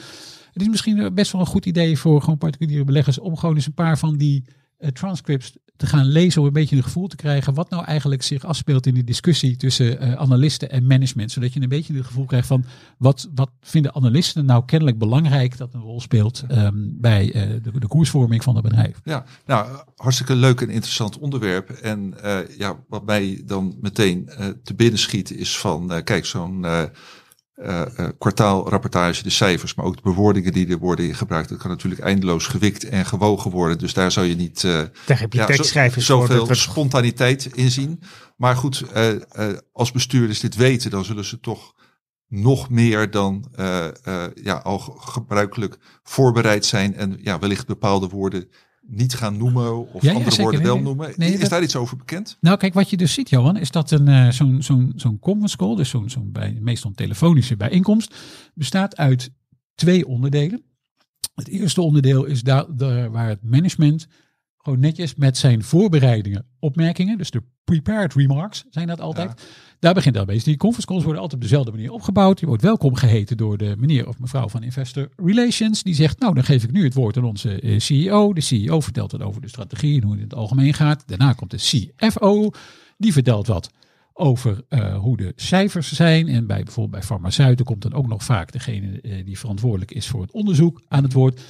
[0.54, 3.66] Het is misschien best wel een goed idee voor gewoon particuliere beleggers om gewoon eens
[3.66, 4.46] een paar van die
[4.78, 8.24] eh, transcripts te gaan lezen om een beetje een gevoel te krijgen wat nou eigenlijk
[8.24, 11.32] zich afspeelt in de discussie tussen eh, analisten en management.
[11.32, 12.66] Zodat je een beetje het gevoel krijgt van
[12.98, 17.80] wat, wat vinden analisten nou kennelijk belangrijk dat een rol speelt ehm, bij eh, de,
[17.80, 19.02] de koersvorming van het bedrijf.
[19.04, 21.70] Ja, nou, hartstikke leuk en interessant onderwerp.
[21.70, 24.30] En eh, ja, wat mij dan meteen
[24.64, 26.66] te binnen schiet is van, kijk, zo'n
[27.62, 32.02] eh, kwartaalrapportage, de cijfers, maar ook de bewoordingen die er worden gebruikt, dat kan natuurlijk
[32.02, 33.78] eindeloos gewikt en gewogen worden.
[33.78, 37.72] Dus daar zou je niet eh, daar heb je ja, tekstschrijvers zoveel wordt- spontaniteit in
[37.72, 38.02] zien.
[38.38, 41.74] Maar goed, eh, eh, als bestuurders dit weten, dan zullen ze toch
[42.28, 48.08] nog meer dan eh, eh, ja, al ge- gebruikelijk voorbereid zijn en ja, wellicht bepaalde
[48.08, 48.50] woorden
[48.88, 50.44] niet gaan noemen of Ja, ja, andere zeker.
[50.44, 51.14] woorden Nee, wel noemen.
[51.16, 52.38] Nee, is dat- daar iets over bekend?
[52.42, 55.58] Nou, kijk, wat je dus ziet, Johan, is dat een, eh, zo'n zo'n zo'n conference
[55.58, 58.16] call, dus zo'n zo'n bij, meestal een telefonische bijeenkomst,
[58.54, 59.32] bestaat uit
[59.76, 60.64] twee onderdelen.
[61.36, 64.08] Het eerste onderdeel is daar, daar waar het management
[64.64, 67.18] Gewoon netjes met zijn voorbereidingen, opmerkingen.
[67.18, 69.42] Dus de prepared remarks zijn dat altijd.
[69.82, 70.42] Daar begint dat mee.
[70.44, 72.40] Die conference calls worden altijd op dezelfde manier opgebouwd.
[72.40, 75.84] Je wordt welkom geheten door de meneer of mevrouw van Investor Relations.
[75.84, 78.34] Die zegt, nou dan geef ik nu het woord aan onze eh, CEO.
[78.34, 81.04] De CEO vertelt het over de strategie en hoe het in het algemeen gaat.
[81.08, 81.58] Daarna komt de
[81.98, 82.50] CFO.
[82.98, 83.70] Die vertelt wat
[84.14, 86.28] over eh, hoe de cijfers zijn.
[86.28, 90.08] En bij bijvoorbeeld bij farmaceuten komt dan ook nog vaak degene eh, die verantwoordelijk is
[90.08, 91.42] voor het onderzoek aan het woord.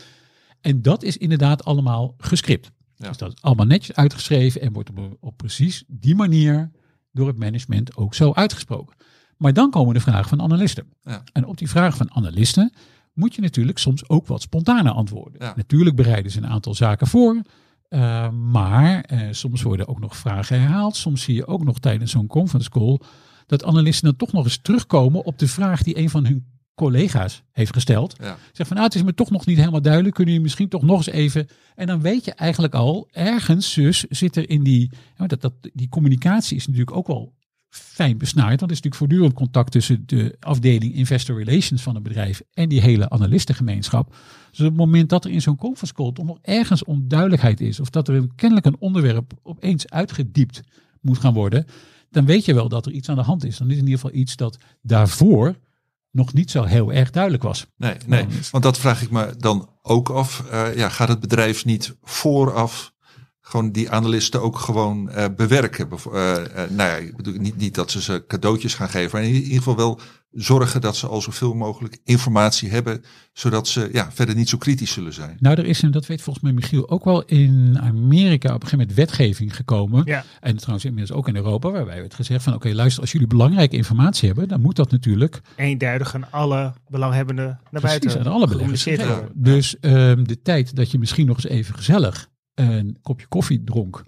[0.61, 2.71] En dat is inderdaad allemaal gescript.
[2.95, 3.07] Ja.
[3.07, 6.71] Dus dat is allemaal netjes uitgeschreven en wordt op, op precies die manier
[7.11, 8.95] door het management ook zo uitgesproken.
[9.37, 10.85] Maar dan komen de vragen van analisten.
[11.01, 11.23] Ja.
[11.33, 12.73] En op die vragen van analisten
[13.13, 15.41] moet je natuurlijk soms ook wat spontane antwoorden.
[15.45, 15.53] Ja.
[15.55, 17.41] Natuurlijk bereiden ze een aantal zaken voor.
[17.89, 20.95] eh, maar eh, soms worden ook nog vragen herhaald.
[20.95, 22.99] Soms zie je ook nog tijdens zo'n conference call
[23.45, 26.45] dat analisten dan toch nog eens terugkomen op de vraag die een van hun
[26.75, 28.15] collega's heeft gesteld.
[28.19, 28.37] Ja.
[28.51, 30.15] Zeg van nou, het is me toch nog niet helemaal duidelijk.
[30.15, 31.47] Kunnen jullie misschien toch nog eens even.
[31.75, 34.91] En dan weet je eigenlijk al, ergens dus zit er in die.
[35.27, 37.33] Dat, dat, die communicatie is natuurlijk ook wel
[37.69, 38.59] fijn besnaard.
[38.59, 42.69] Want er is natuurlijk voortdurend contact tussen de afdeling Investor Relations van een bedrijf en
[42.69, 44.15] die hele analistengemeenschap.
[44.49, 47.79] Dus op het moment dat er in zo'n conference call toch nog ergens onduidelijkheid is,
[47.79, 50.61] of dat er een, kennelijk een onderwerp opeens uitgediept
[51.01, 51.65] moet gaan worden,
[52.09, 53.57] dan weet je wel dat er iets aan de hand is.
[53.57, 55.55] Dan is in ieder geval iets dat daarvoor
[56.11, 57.65] nog niet zo heel erg duidelijk was.
[57.77, 60.43] Nee, nee, want dat vraag ik me dan ook af.
[60.49, 62.93] Eh, ja, gaat het bedrijf niet vooraf
[63.51, 65.89] gewoon die analisten ook gewoon eh, bewerken?
[65.89, 69.29] Eh, eh, nou ja, ik bedoel niet, niet dat ze ze cadeautjes gaan geven, maar
[69.29, 69.99] in ieder geval wel
[70.31, 74.91] zorgen dat ze al zoveel mogelijk informatie hebben, zodat ze ja, verder niet zo kritisch
[74.91, 75.37] zullen zijn.
[75.39, 78.67] Nou, er is, en dat weet volgens mij Michiel, ook wel in Amerika op een
[78.67, 80.01] gegeven moment wetgeving gekomen.
[80.05, 80.23] Ja.
[80.39, 83.75] En trouwens inmiddels ook in Europa, waarbij werd gezegd van oké, luister, als jullie belangrijke
[83.75, 88.47] informatie hebben, dan moet dat natuurlijk Eenduidig aan alle belanghebbenden naar precies buiten aan alle
[88.47, 89.31] worden.
[89.33, 94.03] Dus ehm, de tijd dat je misschien nog eens even gezellig een kopje koffie dronk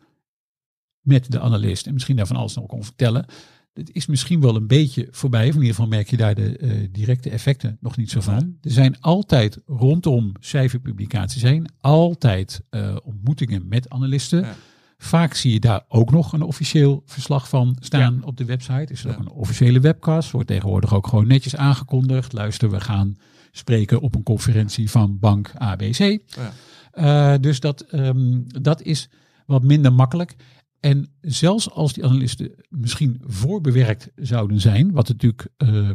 [1.01, 3.25] met de analist en misschien daarvan alles nog kon vertellen.
[3.73, 5.41] Het is misschien wel een beetje voorbij.
[5.47, 8.57] Of in ieder geval merk je daar de eh, directe effecten nog niet zo van.
[8.61, 14.39] Er zijn altijd rondom cijferpublicaties zijn altijd eh, ontmoetingen met analisten.
[14.41, 14.55] Ja.
[14.97, 18.93] Vaak zie je daar ook nog een officieel verslag van staan op de website.
[18.93, 19.13] Is er Ja.
[19.13, 20.31] ook een officiële webcast.
[20.31, 22.33] Wordt tegenwoordig ook gewoon netjes aangekondigd.
[22.33, 23.17] Luister, we gaan
[23.55, 25.97] spreken op een conferentie van bank ABC.
[25.97, 26.53] Ja.
[26.91, 29.09] Eh, dus dat, ehm, dat is
[29.45, 30.35] wat minder makkelijk.
[30.79, 35.89] En zelfs als die analisten misschien voorbewerkt zouden zijn, wat natuurlijk eh,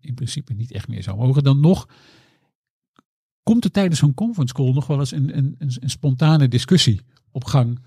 [0.00, 1.88] in principe niet echt meer zou mogen, dan nog
[3.42, 7.00] komt er tijdens zo'n conference call nog wel eens een, een, een, een spontane discussie
[7.30, 7.78] op gang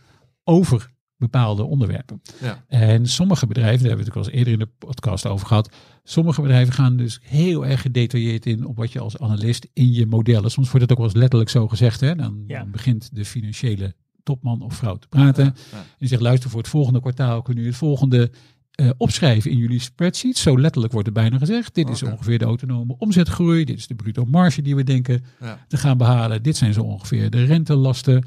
[0.44, 0.93] over
[1.24, 2.22] bepaalde onderwerpen.
[2.42, 2.64] Ja.
[2.68, 5.48] En sommige bedrijven, daar hebben we het ook al eens eerder in de podcast over
[5.48, 5.70] gehad.
[6.04, 10.06] Sommige bedrijven gaan dus heel erg gedetailleerd in op wat je als analist in je
[10.06, 10.52] modellen.
[10.52, 12.00] Soms wordt het ook wel eens letterlijk zo gezegd.
[12.00, 12.16] Hè?
[12.16, 12.60] Dan, Ja.
[12.60, 13.94] dan begint de financiële
[14.24, 15.44] topman of vrouw te praten.
[15.44, 15.78] Ja.
[15.78, 18.32] En die zegt, luister, voor het volgende kwartaal kunnen jullie het volgende
[18.74, 20.38] eh, opschrijven in jullie spreadsheet.
[20.38, 21.76] Zo letterlijk wordt er bijna gezegd.
[21.76, 23.66] Dit is ongeveer de autonome omzetgroei.
[23.66, 25.66] Dit is de bruto marge die we denken Ja.
[25.68, 26.44] te gaan behalen.
[26.44, 28.24] Dit zijn zo ongeveer de rentelasten.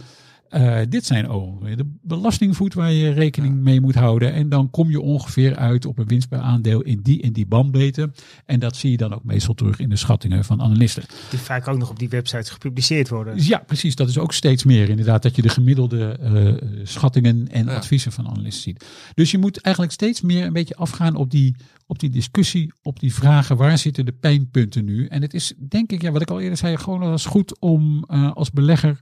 [0.48, 4.32] Eh, dit zijn de belastingvoet waar je rekening mee moet houden.
[4.32, 7.46] En dan kom je ongeveer uit op een winst per aandeel in die en die
[7.46, 8.10] bandbreedte.
[8.46, 11.02] En dat zie je dan ook meestal terug in de schattingen van analisten.
[11.30, 13.34] Die vaak ook nog op die websites gepubliceerd worden.
[13.44, 13.94] Ja, precies.
[13.94, 15.22] Dat is ook steeds meer inderdaad.
[15.22, 17.74] Dat je de gemiddelde eh, schattingen en Ja.
[17.76, 18.84] adviezen van analisten ziet.
[19.14, 21.54] Dus je moet eigenlijk steeds meer een beetje afgaan op die,
[21.86, 23.56] op die discussie, op die vragen.
[23.56, 25.06] Waar zitten de pijnpunten nu?
[25.06, 28.04] En het is denk ik, ja, wat ik al eerder zei, gewoon eens goed om
[28.08, 29.00] eh, als belegger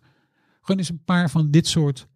[0.64, 2.06] gewoon eens een paar van dit soort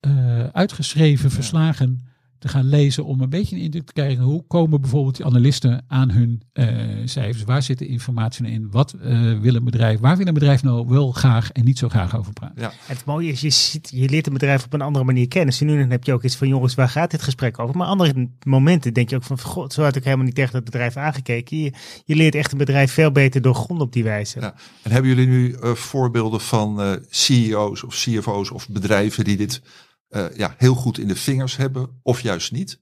[0.00, 2.06] eh, uitgeschreven verslagen
[2.38, 5.84] te gaan lezen om een beetje een indruk te krijgen hoe komen bijvoorbeeld die analisten
[5.88, 6.66] aan hun eh,
[7.04, 10.62] cijfers, waar zit de informatie in, wat eh, wil een bedrijf, waar wil een bedrijf
[10.62, 12.62] nou wel graag en niet zo graag over praten.
[12.62, 12.72] Ja.
[12.86, 15.48] Het mooie is, je, ziet, je leert een bedrijf op een andere manier kennen.
[15.48, 17.76] Dus nu dan heb je ook iets van, jongens, waar gaat dit gesprek over?
[17.76, 20.64] Maar andere momenten denk je ook van, god, zo had ik helemaal niet tegen dat
[20.64, 21.58] bedrijf aangekeken.
[21.58, 21.72] Je,
[22.04, 24.40] je leert echt een bedrijf veel beter doorgronden op die wijze.
[24.40, 24.54] Ja.
[24.82, 29.62] En hebben jullie nu eh, voorbeelden van eh, CEO's of CFO's of bedrijven die dit
[30.08, 32.80] eh, ja, heel goed in de vingers hebben of juist niet?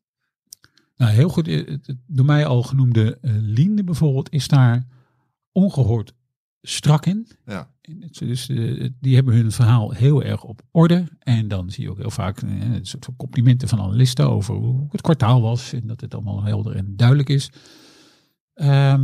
[0.97, 1.49] Nou, heel goed.
[1.49, 4.87] eh, Het door mij al genoemde eh Linde bijvoorbeeld is daar
[5.53, 6.15] ongehoord
[6.63, 7.29] strak in.
[7.47, 7.71] Ja.
[8.19, 8.47] Dus
[9.01, 11.05] die hebben hun verhaal heel erg op orde.
[11.19, 14.87] En dan zie je ook heel vaak een soort van complimenten van analisten over hoe
[14.91, 15.73] het kwartaal was.
[15.73, 17.51] En dat het allemaal helder en duidelijk is.
[18.55, 18.95] Eh,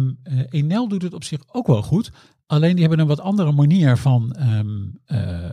[0.48, 2.10] Enel doet het op zich ook wel goed.
[2.52, 4.68] Alleen die hebben een wat andere manier van, ehm,
[5.04, 5.52] eh, eh,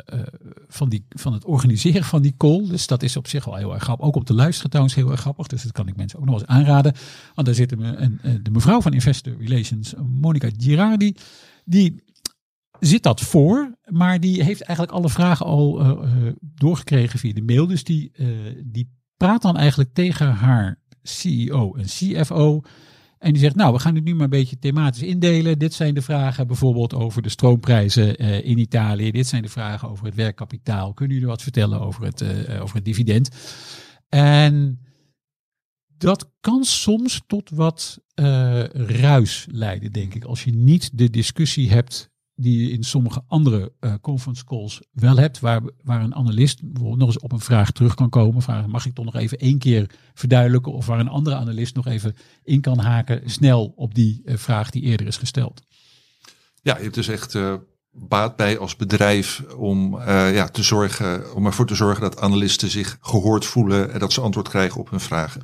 [0.68, 2.68] van, die, van het organiseren van die call.
[2.68, 4.06] Dus dat is op zich wel heel erg grappig.
[4.06, 5.48] Ook op te luisteren trouwens heel erg grappig.
[5.48, 6.94] Dus dat kan ik mensen ook nog eens aanraden.
[7.36, 11.16] Want daar zit een, een- de mevrouw van Investor Relations, Monica Girardi.
[11.66, 12.04] Die
[12.80, 17.42] zit dat voor, maar die heeft eigenlijk alle vragen al eh, eh, doorgekregen via de
[17.42, 17.68] mail.
[17.68, 18.28] Dus die, eh,
[18.66, 22.62] die praat dan eigenlijk tegen haar CEO en CFO.
[23.20, 25.60] En die zegt, nou, we gaan het nu maar een beetje thematisch indelen.
[25.60, 29.12] Dit zijn de vragen bijvoorbeeld over de stroomprijzen eh, in Italië.
[29.12, 30.94] Dit zijn de vragen over het werkkapitaal.
[30.94, 33.30] Kunnen jullie wat vertellen over het, eh, over het dividend?
[34.10, 34.80] En
[35.98, 40.24] dat kan soms tot wat eh, ruis leiden, denk ik.
[40.24, 42.10] Als je niet de discussie hebt
[42.42, 47.00] die je in sommige andere eh, conference calls wel hebt, waar, waar een analist bijvoorbeeld
[47.00, 48.42] nog eens op een vraag terug kan komen.
[48.42, 50.74] Vragen, mag ik toch nog even één keer verduidelijken?
[50.74, 54.70] Of waar een andere analist nog even in kan haken, snel op die eh, vraag
[54.70, 55.62] die eerder is gesteld.
[56.62, 57.54] Ja, je hebt dus echt eh,
[57.92, 62.98] baat bij als bedrijf om, ja, te zorgen, om ervoor te zorgen dat analisten zich
[63.02, 65.42] gehoord voelen en dat ze antwoord krijgen op hun vragen.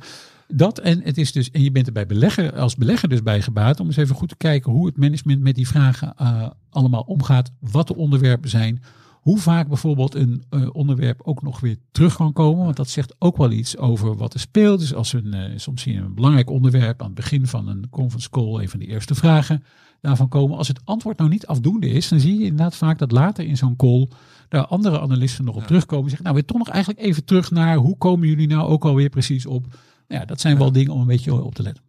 [0.48, 3.42] Dat en het is dus, en je bent er bij belegger, als belegger dus bij
[3.42, 7.02] gebaat om eens even goed te kijken hoe het management met die vragen eh, allemaal
[7.02, 8.82] omgaat, wat de onderwerpen zijn,
[9.26, 13.14] hoe vaak bijvoorbeeld een eh, onderwerp ook nog weer terug kan komen, want dat zegt
[13.18, 14.80] ook wel iets over wat er speelt.
[14.80, 17.88] Dus als we een, eh, soms zien een belangrijk onderwerp aan het begin van een
[17.90, 19.64] conference call, een van de eerste vragen
[20.00, 20.56] daarvan komen.
[20.56, 23.56] Als het antwoord nou niet afdoende is, dan zie je inderdaad vaak dat later in
[23.56, 24.08] zo'n call
[24.48, 26.04] daar andere analisten nog op terugkomen.
[26.04, 28.84] en Zeggen, nou, weer toch nog eigenlijk even terug naar hoe komen jullie nou ook
[28.84, 29.66] alweer precies op.
[30.08, 31.84] Ja, dat zijn wel dingen om een beetje op te letten.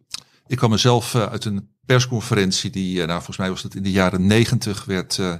[0.48, 3.82] Ik kwam mezelf eh, uit een persconferentie die, eh, nou volgens mij was dat in
[3.82, 5.34] de jaren negentig, werd eh,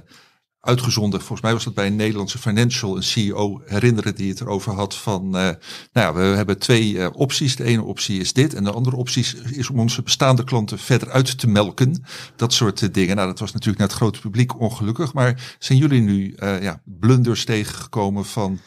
[0.59, 1.19] uitgezonden.
[1.19, 4.95] Volgens mij was dat bij een Nederlandse financial, een CEO, herinneren die het erover had
[4.95, 5.57] van, nou
[5.91, 7.55] ja, we hebben twee opties.
[7.55, 11.09] De ene optie is dit en de andere optie is, om onze bestaande klanten verder
[11.09, 12.03] uit te melken.
[12.35, 13.15] Dat soort dingen.
[13.15, 15.13] Nou, dat was natuurlijk naar het grote publiek ongelukkig.
[15.13, 18.59] Maar zijn jullie nu ja, blunders tegengekomen van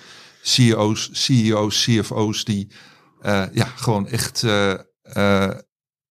[0.43, 2.69] CEO's, CEO's, CFO's die
[3.23, 5.59] eh, ja, gewoon echt eh, eh,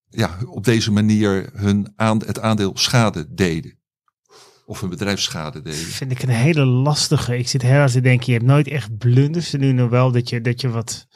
[0.08, 3.78] ja, op deze manier hun aan, het aandeel schade deden?
[4.66, 5.78] Of hun bedrijf schade deden?
[5.78, 7.38] vind ik een hele lastige.
[7.38, 9.52] Ik zit heel erg te denken, je hebt nooit echt blunders.
[9.52, 11.06] Nu nog wel dat je, dat je wat...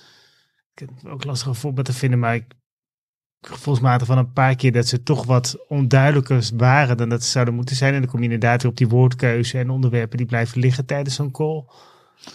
[0.75, 2.45] Ik heb ook lastige voorbeelden te vinden, maar ik
[3.41, 7.55] gevoelsmatig van een paar keer dat ze toch wat onduidelijker waren dan dat ze zouden
[7.55, 7.95] moeten zijn.
[7.95, 11.15] En dan kom je inderdaad weer op die woordkeuze en onderwerpen die blijven liggen tijdens
[11.15, 11.65] zo'n call.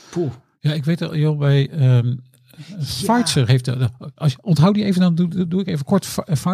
[0.09, 0.31] Poeh.
[0.59, 2.13] Ja, ik weet al, joh, bij ehm
[2.77, 3.85] Pfizer heeft, eh,
[4.15, 6.51] als onthoud die even, dan doe, doe ik even kort Pfi-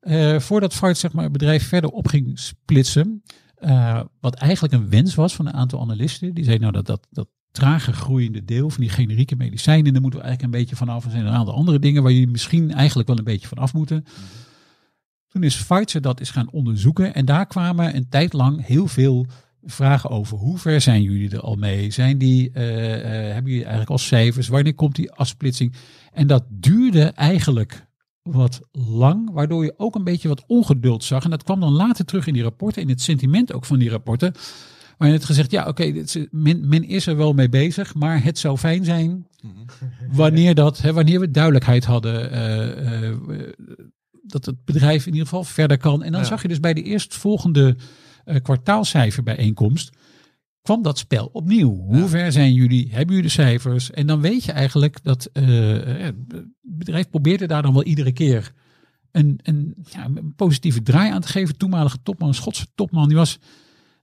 [0.00, 0.34] eh.
[0.34, 3.22] Eh, voordat Pfizer zeg maar, het bedrijf verder op ging splitsen,
[4.20, 7.28] wat eigenlijk een wens was van een aantal analisten, die zeiden nou dat, dat, dat
[7.50, 11.04] trager groeiende deel van die generieke medicijnen, daar moeten we eigenlijk een beetje vanaf.
[11.04, 13.72] Er zijn een aantal andere dingen waar jullie misschien eigenlijk wel een beetje van af
[13.72, 14.04] moeten.
[15.28, 19.26] Toen is Pfizer dat is gaan onderzoeken en daar kwamen een tijd lang heel veel
[19.64, 20.38] vragen over.
[20.38, 21.90] Hoe ver zijn jullie er al mee?
[21.90, 24.48] Zijn die, eh, eh, hebben jullie eigenlijk al cijfers?
[24.48, 25.74] Wanneer komt die afsplitsing?
[26.12, 27.86] En dat duurde eigenlijk
[28.22, 31.24] wat lang, waardoor je ook een beetje wat ongeduld zag.
[31.24, 33.90] En dat kwam dan later terug in die rapporten, in het sentiment ook van die
[33.90, 34.32] rapporten.
[34.98, 38.38] Waar je het gezegd, ja oké, men, men is er wel mee bezig, maar het
[38.38, 39.26] zou fijn zijn
[40.12, 43.16] wanneer, dat, hè, wanneer we duidelijkheid hadden eh,
[44.22, 46.02] dat het bedrijf in ieder geval verder kan.
[46.02, 46.26] En dan Ja.
[46.26, 47.76] zag je dus bij de eerstvolgende
[48.42, 49.90] kwartaalcijferbijeenkomst
[50.62, 51.74] kwam dat spel opnieuw.
[51.74, 52.88] Hoe ver zijn jullie?
[52.90, 53.90] Hebben jullie de cijfers?
[53.90, 58.12] En dan weet je eigenlijk dat eh, eh, het bedrijf probeerde daar dan wel iedere
[58.12, 58.52] keer
[59.12, 61.56] een, een, ja, een positieve draai aan te geven.
[61.56, 63.38] Toenmalige topman, Schotse topman, die was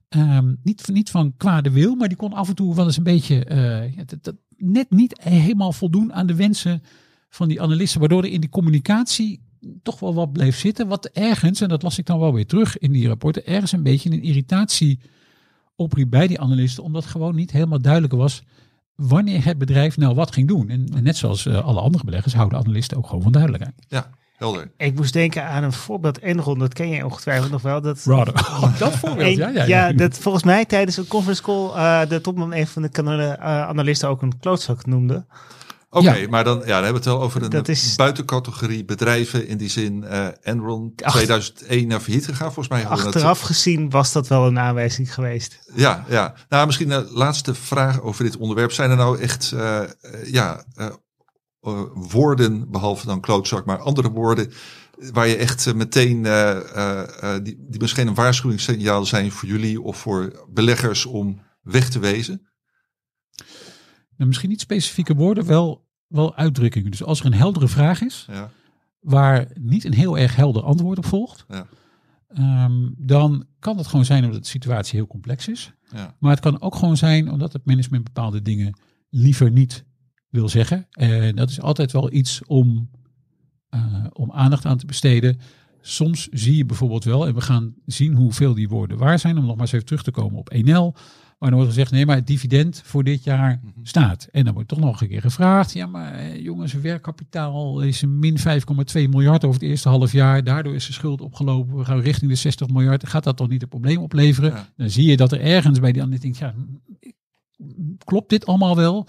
[0.08, 3.02] ehm, niet, niet van kwade wil, maar die kon af en toe wel eens een
[3.02, 6.82] beetje eh, dat, dat net niet helemaal voldoen aan de wensen
[7.28, 9.47] van die analisten, waardoor er in die communicatie
[9.82, 10.88] toch wel wat bleef zitten.
[10.88, 13.82] Wat ergens, en dat las ik dan wel weer terug in die rapporten, ergens een
[13.82, 15.00] beetje een irritatie
[15.76, 18.42] opriep bij die analisten, omdat gewoon niet helemaal duidelijk was
[18.94, 20.68] wanneer het bedrijf nou wat ging doen.
[20.68, 23.74] En, en net zoals eh, alle andere beleggers houden analisten ook gewoon van duidelijkheid.
[23.88, 24.70] Ja, helder.
[24.76, 27.80] Ik moest denken aan een voorbeeld Enron, dat ken jij ongetwijfeld nog wel.
[27.80, 28.34] Dat, Rather.
[28.78, 29.92] dat voorbeeld, Een- ja, ja, ja.
[29.92, 33.44] dat volgens mij tijdens een conference call eh, de topman, een van de kanalen, eh,
[33.68, 35.24] analisten ook een klootzak noemde.
[35.90, 36.28] Oké, Ja.
[36.28, 39.46] maar dan, ja, dan hebben we het wel over een Dat is- buitencategorie bedrijven.
[39.48, 41.12] In die zin, eh Enron Ach.
[41.12, 42.52] 2001 naar failliet gegaan.
[42.52, 45.58] Volgens mij Achteraf gezien was dat wel een aanwijzing geweest.
[45.74, 46.34] Ja, ja.
[46.48, 48.72] Nou, misschien een laatste vraag over dit onderwerp.
[48.72, 49.88] Zijn er nou echt eh, eh,
[50.24, 50.64] ja,
[51.94, 54.52] woorden, behalve dan klootzak, maar andere woorden
[55.12, 56.22] waar je echt meteen,
[57.42, 62.47] die, die misschien een waarschuwingssignaal zijn voor jullie of voor beleggers om weg te wezen?
[64.18, 66.90] Nou, misschien niet specifieke woorden, wel, wel uitdrukkingen.
[66.90, 68.50] Dus als er een heldere vraag is, Ja,
[69.00, 71.66] waar niet een heel erg helder antwoord op volgt, Ja.
[72.28, 75.72] ehm, dan kan het gewoon zijn omdat de situatie heel complex is.
[75.94, 78.78] ja, Maar het kan ook gewoon zijn omdat het management bepaalde dingen
[79.10, 79.84] liever niet
[80.28, 80.86] wil zeggen.
[80.90, 82.90] En dat is altijd wel iets om,
[83.68, 85.38] eh, om aandacht aan te besteden.
[85.80, 89.44] soms zie je bijvoorbeeld wel, en we gaan zien hoeveel die woorden waar zijn, om
[89.44, 90.94] nog maar eens even terug te komen op 1L.
[91.38, 94.28] Maar dan wordt gezegd, nee, maar het dividend voor dit jaar staat.
[94.30, 98.18] En dan wordt toch nog een keer gevraagd, ja, maar eh, jongens, werkkapitaal is een
[98.18, 98.44] min 5,2
[98.92, 100.44] miljard over het eerste half jaar.
[100.44, 101.76] Daardoor is de schuld opgelopen.
[101.76, 103.08] We gaan richting de 60 miljard.
[103.08, 104.50] Gaat dat toch niet een probleem opleveren?
[104.50, 104.68] Ja.
[104.76, 106.54] Dan zie je dat er ergens bij die andere denkt, ja,
[108.04, 109.06] klopt dit allemaal wel?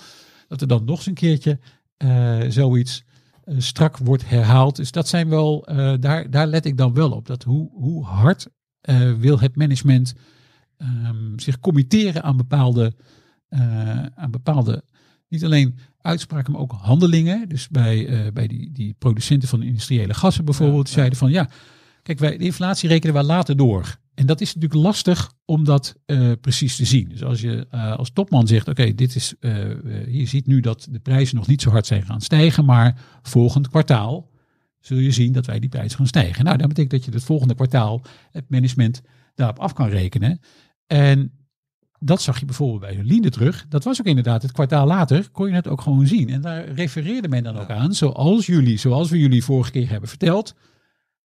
[0.47, 1.59] Dat er dan nog eens een keertje
[1.97, 3.03] eh, zoiets
[3.43, 4.75] eh, strak wordt herhaald.
[4.75, 5.67] Dus dat zijn wel,
[5.99, 7.25] daar, daar let ik dan wel op.
[7.25, 8.47] Dat hoe, hoe hard
[9.19, 10.13] wil het management
[10.79, 12.93] ehm, zich committeren aan bepaalde,
[13.49, 14.83] eh, aan bepaalde,
[15.27, 17.49] niet alleen uitspraken, maar ook handelingen.
[17.49, 21.49] Dus bij, eh, bij die, die producenten van industriële gassen bijvoorbeeld, zeiden van ja,
[22.03, 23.97] kijk, wij, de inflatie rekenen wij later door.
[24.13, 27.09] En dat is natuurlijk lastig om dat eh, precies te zien.
[27.09, 29.33] Dus als je als topman zegt, oké, dit is,
[30.07, 33.67] je ziet nu dat de prijzen nog niet zo hard zijn gaan stijgen, maar volgend
[33.67, 34.29] kwartaal
[34.79, 36.45] zul je zien dat wij die prijzen gaan stijgen.
[36.45, 38.01] Nou, dat betekent dat je het volgende kwartaal
[38.31, 39.01] het management
[39.35, 40.39] daarop af kan rekenen.
[40.89, 41.31] En
[41.99, 43.65] dat zag je bijvoorbeeld bij Linde terug.
[43.69, 46.29] Dat was ook inderdaad het kwartaal later, kon je het ook gewoon zien.
[46.29, 50.09] En daar refereerde men dan ook aan, zoals jullie, zoals we jullie vorige keer hebben
[50.09, 50.55] verteld.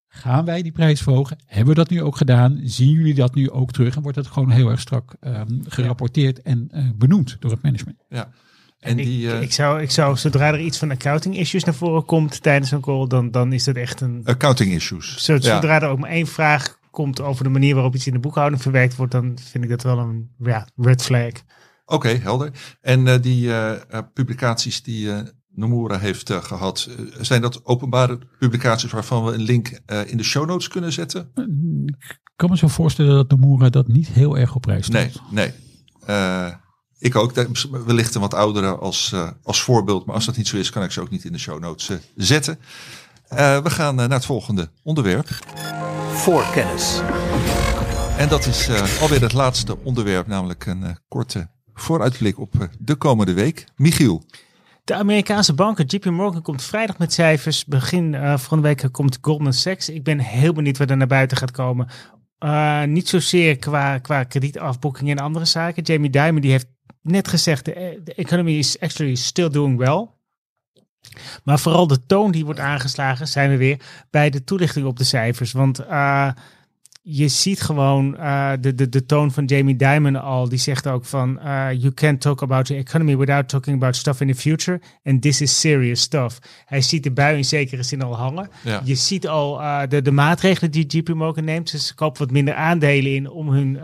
[0.08, 1.38] Gaan wij die prijs verhogen?
[1.46, 2.60] Hebben we dat nu ook gedaan?
[2.62, 3.96] Zien jullie dat nu ook terug?
[3.96, 8.04] En wordt dat gewoon heel erg strak ehm, gerapporteerd en eh, benoemd door het management?
[8.08, 8.30] Ja.
[8.78, 11.74] En ik, die eh, ik, zou, ik zou, zodra er iets van accounting issues naar
[11.74, 14.20] voren komt tijdens een call, dan, dan is dat echt een.
[14.24, 15.26] accounting issues.
[15.26, 15.40] Ja.
[15.40, 18.62] Zodra er ook maar één vraag komt over de manier waarop iets in de boekhouding
[18.62, 21.32] verwerkt wordt, dan vind ik dat wel een ja, red flag.
[21.86, 22.51] Oké, helder.
[22.80, 27.64] En eh, die eh, eh, publicaties die eh, Nomura heeft eh, gehad, eh, zijn dat
[27.64, 31.30] openbare publicaties waarvan we een link eh, in de show notes kunnen zetten?
[31.34, 35.20] Ik kan me zo voorstellen dat Nomura dat niet heel erg op prijs stelt.
[35.30, 35.53] Nee, nee.
[36.07, 36.55] Eh,
[36.99, 37.32] ik ook.
[37.86, 40.07] Wellicht een wat oudere als, eh, als voorbeeld.
[40.07, 41.90] Maar als dat niet zo is, kan ik ze ook niet in de show notes
[42.16, 42.59] zetten.
[43.28, 45.28] Eh, we gaan naar het volgende onderwerp.
[46.14, 47.00] Voorkennis.
[48.18, 52.66] En dat is eh, alweer het laatste onderwerp, namelijk een eh, korte vooruitblik op eh,
[52.78, 53.64] de komende week.
[53.76, 54.22] Michiel.
[54.84, 57.64] De Amerikaanse banken, JP Morgan komt vrijdag met cijfers.
[57.64, 59.88] Begin eh volgende week komt Goldman Sachs.
[59.88, 61.88] Ik ben heel benieuwd wat er naar buiten gaat komen.
[62.38, 65.82] Eh, niet zozeer qua, qua kredietafboeking en andere zaken.
[65.82, 66.66] Jamie Dimon die heeft
[67.02, 70.08] net gezegd, de, de economy is actually still doing well.
[71.44, 75.04] Maar vooral de toon die wordt aangeslagen, zijn we weer bij de toelichting op de
[75.04, 75.52] cijfers.
[75.52, 76.28] Want eh,
[77.02, 80.48] je ziet gewoon eh, de, de, de toon van Jamie Dimon al.
[80.48, 84.20] Die zegt ook van, eh, you can't talk about the economy without talking about stuff
[84.20, 84.80] in the future.
[85.04, 86.38] And this is serious stuff.
[86.64, 88.48] Hij ziet de bui in zekere zin al hangen.
[88.62, 88.80] Ja.
[88.84, 91.70] Je ziet al de, de maatregelen die JP Morgan neemt.
[91.70, 93.78] Dus ze kopen wat minder aandelen in om hun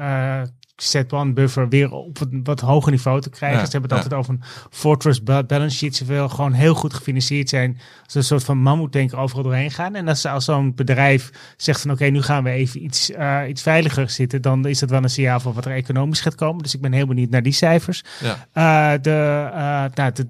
[0.80, 3.58] uh, set-one buffer weer op een wat hoger niveau te krijgen.
[3.58, 4.04] Ja, ze hebben het ja.
[4.04, 5.96] altijd over een fortress ba- balance sheet.
[5.96, 7.80] Ze willen gewoon heel goed gefinancierd zijn.
[8.04, 9.94] Als een soort van mammoetanker overal doorheen gaan.
[9.94, 13.62] En als, als zo'n bedrijf zegt van oké, nu gaan we even iets, eh, iets
[13.62, 14.42] veiliger zitten.
[14.42, 16.62] Dan is dat wel een signaal van wat er economisch gaat komen.
[16.62, 18.04] Dus ik ben heel benieuwd naar die cijfers.
[18.20, 18.46] Ja.
[18.52, 20.26] Eh, de, eh, nou, de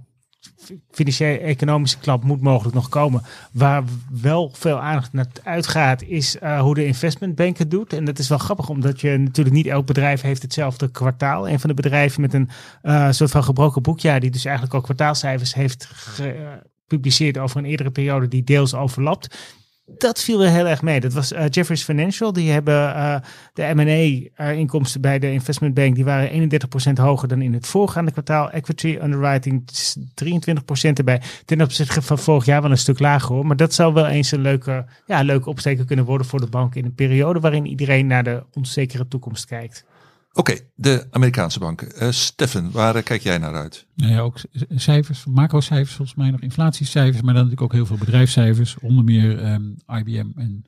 [0.91, 3.23] financiële economische klap moet mogelijk nog komen.
[3.53, 3.85] Waar
[4.21, 7.93] wel veel aandacht naar uitgaat, is eh, hoe de investmentbank het doet.
[7.93, 11.49] En dat is wel grappig, omdat je natuurlijk niet elk bedrijf heeft hetzelfde kwartaal.
[11.49, 12.49] Een van de bedrijven met een
[12.83, 17.91] eh, soort van gebroken boekjaar, die dus eigenlijk al kwartaalcijfers heeft gepubliceerd over een eerdere
[17.91, 19.59] periode die deels overlapt.
[19.99, 21.01] Dat viel wel heel erg mee.
[21.01, 22.32] Dat was eh, Jefferies Financial.
[22.32, 23.16] Die hebben eh,
[23.53, 25.95] de M&A-inkomsten bij de investmentbank.
[25.95, 26.51] Die waren
[26.88, 28.51] 31% hoger dan in het voorgaande kwartaal.
[28.51, 31.22] Equity underwriting is 23% erbij.
[31.45, 33.47] Ten opzichte van vorig jaar wel een stuk lager hoor.
[33.47, 36.74] Maar dat zou wel eens een leuke, ja, leuke opsteker kunnen worden voor de bank.
[36.74, 39.84] In een periode waarin iedereen naar de onzekere toekomst kijkt.
[40.33, 41.97] Oké, de Amerikaanse banken.
[41.97, 43.87] Eh Steffen, waar eh, kijk jij naar uit?
[43.95, 44.39] Nou ja, ook
[44.74, 49.39] cijfers, macrocijfers volgens mij nog, inflatiecijfers, maar dan natuurlijk ook heel veel bedrijfscijfers, onder meer
[49.39, 50.64] ehm, IBM en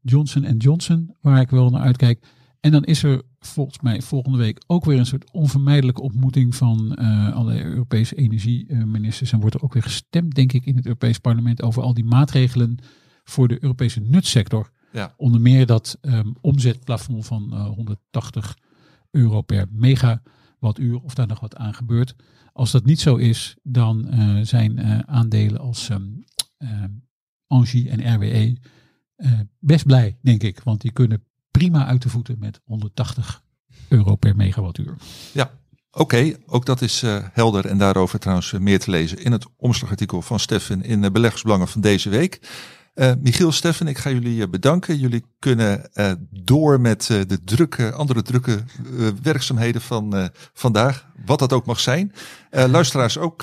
[0.00, 2.24] Johnson Johnson, waar ik wel naar uitkijk.
[2.60, 6.94] En dan is er volgens mij volgende week ook weer een soort onvermijdelijke ontmoeting van
[6.94, 9.32] eh alle Europese energieministers.
[9.32, 12.04] En wordt er ook weer gestemd, denk ik, in het Europees Parlement over al die
[12.04, 12.78] maatregelen
[13.24, 14.70] voor de Europese nutsector.
[14.92, 15.14] Ja.
[15.16, 18.56] Onder meer dat ehm, omzetplafond van eh, 180
[19.10, 22.14] euro per megawattuur, of daar nog wat aan gebeurt.
[22.52, 26.02] Als dat niet zo is, dan eh, zijn eh, aandelen als ehm
[26.58, 26.90] ehm,
[27.46, 28.56] Angie en RWE
[29.20, 30.60] eh, best blij, denk ik.
[30.64, 33.42] Want die kunnen prima uit de voeten met 180
[33.88, 34.96] euro per megawattuur.
[35.32, 35.50] Ja,
[35.90, 36.36] oké.
[36.46, 37.66] Ook dat is eh, helder.
[37.66, 41.68] En daarover trouwens eh, meer te lezen in het omslagartikel van Steffen in de beleggersbelangen
[41.68, 42.40] van deze week.
[42.94, 44.98] Eh, Michiel, Steffen, ik ga jullie eh, bedanken.
[44.98, 48.64] Jullie kunnen eh, door met de drukke, andere drukke
[49.22, 51.08] werkzaamheden van vandaag.
[51.24, 52.12] Wat dat ook mag zijn.
[52.50, 53.38] Luisteraars ook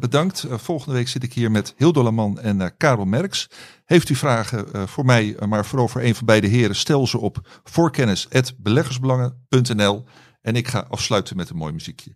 [0.00, 0.46] bedankt.
[0.50, 3.50] Volgende week zit ik hier met Hildo Laman en Karel Merks.
[3.84, 7.60] Heeft u vragen voor mij, maar vooral voor een van beide heren, stel ze op
[7.64, 10.04] voorkennis.beleggersbelangen.nl.
[10.40, 12.14] En ik ga afsluiten met een mooi muziekje.